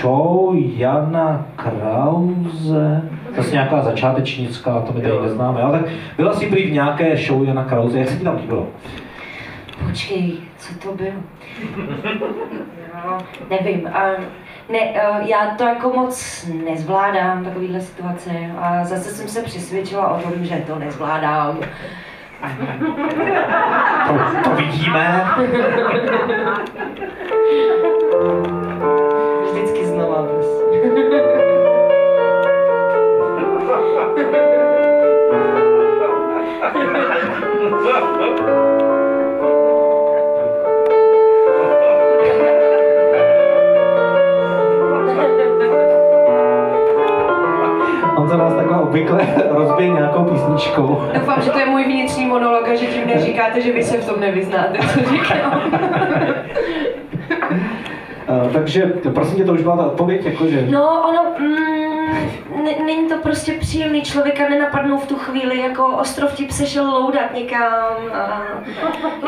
show 0.00 0.54
Jana 0.56 1.46
Krause, 1.56 3.02
zase 3.36 3.52
nějaká 3.52 3.82
začátečnická, 3.82 4.80
to 4.80 4.92
my 4.92 5.00
tady 5.02 5.14
neznáme, 5.22 5.62
ale 5.62 5.78
tak 5.78 5.90
byla 6.16 6.32
jsi 6.32 6.46
prý 6.46 6.70
v 6.70 6.72
nějaké 6.72 7.16
show 7.16 7.44
Jana 7.44 7.64
Krause, 7.64 7.98
jak 7.98 8.08
se 8.08 8.16
ti 8.16 8.24
tam 8.24 8.36
líbilo? 8.36 8.66
Počkej, 9.88 10.32
co 10.58 10.74
to 10.74 10.94
bylo? 10.94 11.12
No, 12.94 13.18
nevím. 13.50 13.86
A 13.86 14.10
ne, 14.72 14.78
eh, 14.94 15.02
já 15.20 15.54
to 15.58 15.64
jako 15.64 15.90
moc 15.90 16.46
nezvládám, 16.64 17.44
takovýhle 17.44 17.80
situace. 17.80 18.30
A 18.58 18.84
zase 18.84 19.10
jsem 19.10 19.28
se 19.28 19.42
přesvědčila 19.42 20.08
o 20.08 20.20
tom, 20.22 20.44
že 20.44 20.64
to 20.66 20.78
nezvládám. 20.78 21.58
To, 24.08 24.18
to 24.44 24.50
vidíme. 24.56 25.24
Vždycky 29.44 29.86
znova 29.86 30.22
prostě. 30.22 30.62
On 38.38 38.78
obvykle 48.92 49.26
rozbije 49.50 49.88
nějakou 49.88 50.24
písničkou. 50.24 51.02
Doufám, 51.14 51.42
že 51.42 51.50
to 51.50 51.58
je 51.58 51.66
můj 51.66 51.84
vnitřní 51.84 52.26
monolog 52.26 52.68
a 52.68 52.74
že 52.74 52.86
tím 52.86 53.06
neříkáte, 53.06 53.60
že 53.60 53.72
vy 53.72 53.84
se 53.84 53.98
v 53.98 54.06
tom 54.06 54.20
nevyznáte, 54.20 54.78
co 54.78 55.10
říkám. 55.10 55.62
Uh, 58.28 58.48
takže 58.52 58.92
prosím 59.14 59.36
tě, 59.36 59.44
to 59.44 59.52
už 59.52 59.62
byla 59.62 59.76
ta 59.76 59.86
odpověď, 59.86 60.24
jakože... 60.24 60.66
No, 60.70 61.02
ono, 61.08 61.24
mm, 61.38 62.64
ne- 62.64 62.84
není 62.84 63.08
to 63.08 63.18
prostě 63.18 63.52
příjemný, 63.52 64.02
člověka 64.02 64.48
nenapadnou 64.48 64.98
v 64.98 65.06
tu 65.06 65.16
chvíli, 65.16 65.60
jako 65.60 65.86
ostrov 65.86 66.34
ti 66.34 66.52
se 66.52 66.66
šel 66.66 66.90
loudat 66.90 67.34
někam, 67.34 67.96
a 68.12 68.42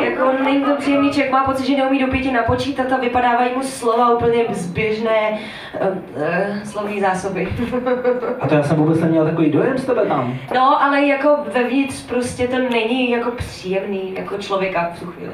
jako 0.04 0.32
není 0.44 0.64
to 0.64 0.76
příjemný, 0.76 1.10
člověk 1.10 1.32
má 1.32 1.44
pocit, 1.44 1.66
že 1.66 1.76
neumí 1.76 1.98
do 1.98 2.06
pěti 2.06 2.32
napočítat 2.32 2.92
a 2.92 2.96
vypadávají 2.96 3.50
mu 3.56 3.62
slova 3.62 4.14
úplně 4.14 4.44
zběžné 4.50 5.38
slovní 6.64 7.00
zásoby. 7.00 7.48
A 8.40 8.48
to 8.48 8.54
já 8.54 8.62
jsem 8.62 8.76
vůbec 8.76 9.00
neměl 9.00 9.24
takový 9.24 9.50
dojem 9.50 9.78
z 9.78 9.84
tebe 9.84 10.06
tam. 10.06 10.38
No, 10.54 10.82
ale 10.82 11.06
jako 11.06 11.36
vevnitř 11.54 12.06
prostě 12.06 12.48
to 12.48 12.58
není 12.58 13.10
jako 13.10 13.30
příjemný, 13.30 14.14
jako 14.14 14.38
člověka 14.38 14.90
v 14.94 15.00
tu 15.00 15.06
chvíli. 15.06 15.32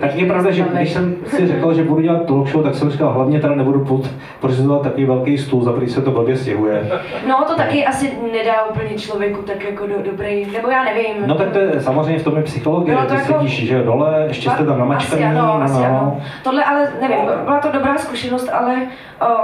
Tak 0.00 0.14
je 0.14 0.26
pravda, 0.26 0.50
že 0.50 0.64
když 0.72 0.92
jsem 0.92 1.16
si 1.26 1.46
řekl, 1.46 1.74
že 1.74 1.84
budu 1.84 2.00
dělat 2.00 2.26
talk 2.26 2.48
show, 2.48 2.64
tak 2.64 2.74
jsem 2.74 2.90
říkal, 2.90 3.12
hlavně 3.12 3.40
teda 3.40 3.54
nebudu 3.54 3.84
pod, 3.84 4.10
pořizovat 4.40 4.82
takový 4.82 5.04
velký 5.04 5.38
stůl, 5.38 5.64
za 5.64 5.72
který 5.72 5.88
se 5.88 6.02
to 6.02 6.10
blbě 6.10 6.36
stěhuje. 6.36 6.90
No, 7.28 7.44
to 7.48 7.54
taky 7.54 7.86
asi 7.86 8.12
nedá 8.32 8.64
úplně 8.70 8.98
člověku 8.98 9.42
tak 9.42 9.64
jako 9.64 9.86
do, 9.86 9.94
dobrý, 10.10 10.46
nebo 10.52 10.70
já 10.70 10.84
nevím. 10.84 11.26
No 11.26 11.34
tak 11.34 11.50
to 11.50 11.58
je 11.58 11.80
samozřejmě 11.80 12.18
v 12.18 12.24
tom 12.24 12.36
je 12.36 12.42
psychologie, 12.42 12.96
to 12.96 13.06
ty 13.06 13.14
jako- 13.14 13.32
sedíš 13.32 13.68
že 13.68 13.74
jo, 13.74 13.82
dole, 13.84 14.24
ještě 14.28 14.50
jste 14.50 14.64
tam 14.64 14.78
namačkaný, 14.78 15.24
Asi 15.24 15.38
ano, 15.38 15.58
no, 15.58 15.62
asi 15.64 15.74
no. 15.74 15.84
ano. 15.84 16.20
Tohle 16.44 16.64
ale, 16.64 16.92
nevím, 17.00 17.24
byla 17.44 17.60
to 17.60 17.72
dobrá 17.72 17.98
zkušenost, 17.98 18.48
ale 18.52 18.76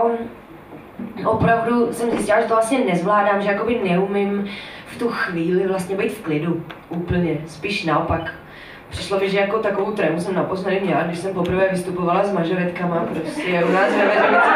um, 0.05 1.27
opravdu 1.27 1.93
jsem 1.93 2.11
zjistila, 2.11 2.41
že 2.41 2.47
to 2.47 2.55
vlastně 2.55 2.79
nezvládám, 2.79 3.43
že 3.43 3.49
jakoby 3.49 3.81
neumím 3.89 4.45
v 4.87 4.99
tu 4.99 5.09
chvíli 5.09 5.67
vlastně 5.67 5.97
být 5.97 6.13
v 6.13 6.23
klidu 6.23 6.63
úplně, 6.89 7.37
spíš 7.47 7.85
naopak. 7.85 8.33
Přišlo 8.91 9.19
mi, 9.19 9.31
že 9.31 9.39
jako 9.39 9.59
takovou 9.59 9.91
trému 9.93 10.21
jsem 10.21 10.35
naposledy 10.35 10.81
měla, 10.81 11.03
když 11.03 11.19
jsem 11.19 11.35
poprvé 11.35 11.69
vystupovala 11.71 12.25
s 12.25 12.33
mažoretkama, 12.33 13.07
prostě 13.11 13.65
u 13.69 13.73
nás 13.73 13.91
ve 13.97 14.07
Veřovici 14.07 14.49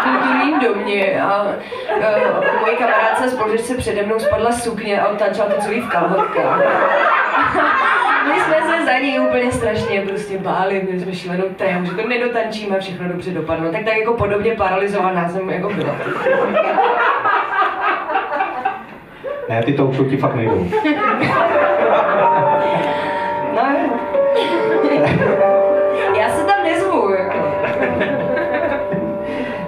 v 0.00 0.04
kulturním 0.04 0.60
domě 0.60 1.22
a 1.22 1.42
uh, 1.42 2.60
mojí 2.60 2.76
kamarádce 2.76 3.30
spolužečce 3.30 3.74
přede 3.74 4.02
mnou 4.02 4.18
spadla 4.18 4.52
sukně 4.52 5.00
a 5.00 5.08
otáčela 5.08 5.46
to 5.48 5.60
celý 5.60 5.80
v 5.80 5.88
kalhotkách. 5.88 6.60
My 8.28 8.40
jsme 8.40 8.54
se 8.54 8.84
za 8.86 8.98
ní 8.98 9.20
úplně 9.20 9.52
strašně 9.52 10.02
prostě 10.02 10.38
báli, 10.38 10.88
my 10.90 11.00
jsme 11.00 11.14
šílenou 11.14 11.44
trému, 11.44 11.86
že 11.86 11.92
to 11.92 12.08
nedotančíme 12.08 12.76
a 12.76 12.80
všechno 12.80 13.08
dobře 13.08 13.30
dopadlo. 13.30 13.72
Tak 13.72 13.84
tak 13.84 13.96
jako 13.96 14.12
podobně 14.12 14.52
paralizovaná 14.52 15.28
jsem 15.28 15.50
jako 15.50 15.70
byla. 15.70 15.96
Ne, 19.48 19.62
ty 19.62 19.72
talk 19.72 19.94
show 19.94 20.10
ti 20.10 20.16
fakt 20.16 20.34
nejdou. 20.34 20.68
No 23.52 25.32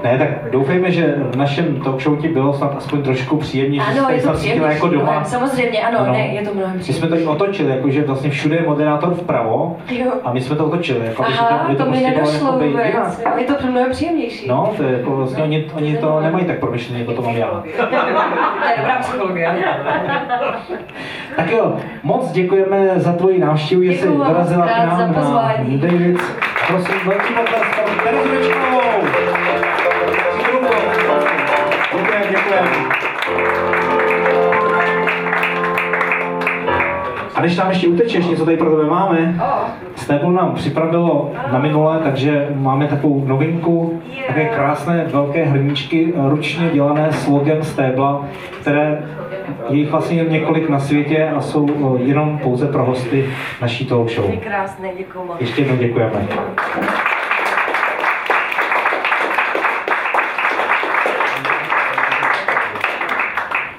Ne, 0.04 0.18
tak 0.18 0.50
doufejme, 0.50 0.90
že 0.90 1.14
v 1.30 1.36
našem 1.36 1.80
talk 1.80 2.00
show 2.00 2.18
ti 2.20 2.28
bylo 2.28 2.52
snad 2.54 2.74
aspoň 2.76 3.02
trošku 3.02 3.36
příjemnější, 3.36 3.92
že 3.92 3.98
Ano, 4.00 4.08
jsi 4.08 4.12
je 4.14 4.18
to 4.18 4.22
snad 4.22 4.36
cítila 4.38 4.54
příjemnější. 4.54 4.74
jako 4.74 4.88
doma. 4.88 5.02
mnohem, 5.04 5.24
Samozřejmě, 5.24 5.78
ano, 5.82 5.98
Ano. 6.00 6.12
ne, 6.12 6.18
je 6.26 6.42
to 6.42 6.54
mnohem 6.54 6.76
My 6.76 6.82
jsme 6.82 6.92
příjemnější. 6.92 7.24
to 7.24 7.30
i 7.30 7.34
otočili, 7.34 7.70
jakože 7.70 8.02
vlastně 8.02 8.30
všude 8.30 8.56
je 8.56 8.62
moderátor 8.62 9.14
vpravo 9.14 9.76
Jo. 9.90 10.12
a 10.24 10.32
my 10.32 10.40
jsme 10.40 10.56
to 10.56 10.66
otočili, 10.66 11.06
jako 11.06 11.24
aby 11.24 11.32
Aha, 11.38 11.48
to, 11.48 11.64
aby 11.64 11.76
to 11.76 11.84
mi 11.84 11.88
prostě 11.90 12.10
bylo 12.10 12.16
nedošlo 12.26 12.46
jakoby 12.46 12.68
vůbec. 12.68 12.86
Jo, 13.24 13.30
Je 13.38 13.44
to 13.44 13.54
mnohem 13.70 13.90
příjemnější. 13.90 14.48
No, 14.48 14.72
to 14.76 14.82
je 14.82 14.92
jako 14.92 15.10
vlastně, 15.16 15.42
oni, 15.42 15.64
oni 15.74 15.96
to 15.96 16.20
nemají 16.20 16.44
tak 16.44 16.58
promyšlené, 16.58 17.00
jako 17.00 17.12
to 17.12 17.22
mám 17.22 17.36
já. 17.36 17.46
To 17.76 18.70
je 18.70 18.76
dobrá 18.76 18.98
psychologie. 19.00 19.54
Tak 21.36 21.50
jo, 21.50 21.76
moc 22.02 22.30
děkujeme 22.32 22.92
za 22.96 23.12
tvoji 23.12 23.38
návštěvu, 23.38 23.82
že 23.84 23.92
jsi 23.92 24.06
dorazila 24.08 24.66
k 24.66 24.86
nám 24.86 25.12
na. 25.14 25.54
David. 25.68 26.20
Prosím, 26.66 26.94
velký 27.06 27.34
potlesk 27.34 27.74
pro 27.74 28.04
Terezu. 28.04 28.50
Děkujeme, 32.30 32.68
děkujeme. 32.68 32.88
A 37.34 37.40
když 37.40 37.56
tam 37.56 37.68
ještě 37.68 37.88
utečeš, 37.88 38.26
něco 38.26 38.44
tady 38.44 38.56
pro 38.56 38.70
tebe 38.70 38.90
máme, 38.90 39.40
Stéblo 39.96 40.30
nám 40.30 40.54
připravilo 40.54 41.32
na 41.52 41.58
minule, 41.58 41.98
takže 41.98 42.48
máme 42.54 42.86
takovou 42.86 43.24
novinku, 43.26 44.02
také 44.26 44.44
krásné 44.44 45.04
velké 45.04 45.44
hrníčky, 45.44 46.12
ručně 46.16 46.70
dělané 46.70 47.12
s 47.12 47.26
logem 47.26 47.62
Stébla, 47.62 48.24
které 48.60 49.02
je 49.68 49.78
jich 49.78 49.90
vlastně 49.90 50.24
několik 50.24 50.68
na 50.68 50.78
světě 50.78 51.28
a 51.36 51.40
jsou 51.40 51.98
jenom 52.02 52.38
pouze 52.38 52.66
pro 52.66 52.84
hosty 52.84 53.26
naší 53.62 53.86
talk 53.86 54.10
show. 54.10 54.30
Krásné, 54.38 54.88
děkuji. 54.98 55.30
Ještě 55.40 55.62
jednou 55.62 55.76
děkujeme. 55.76 56.28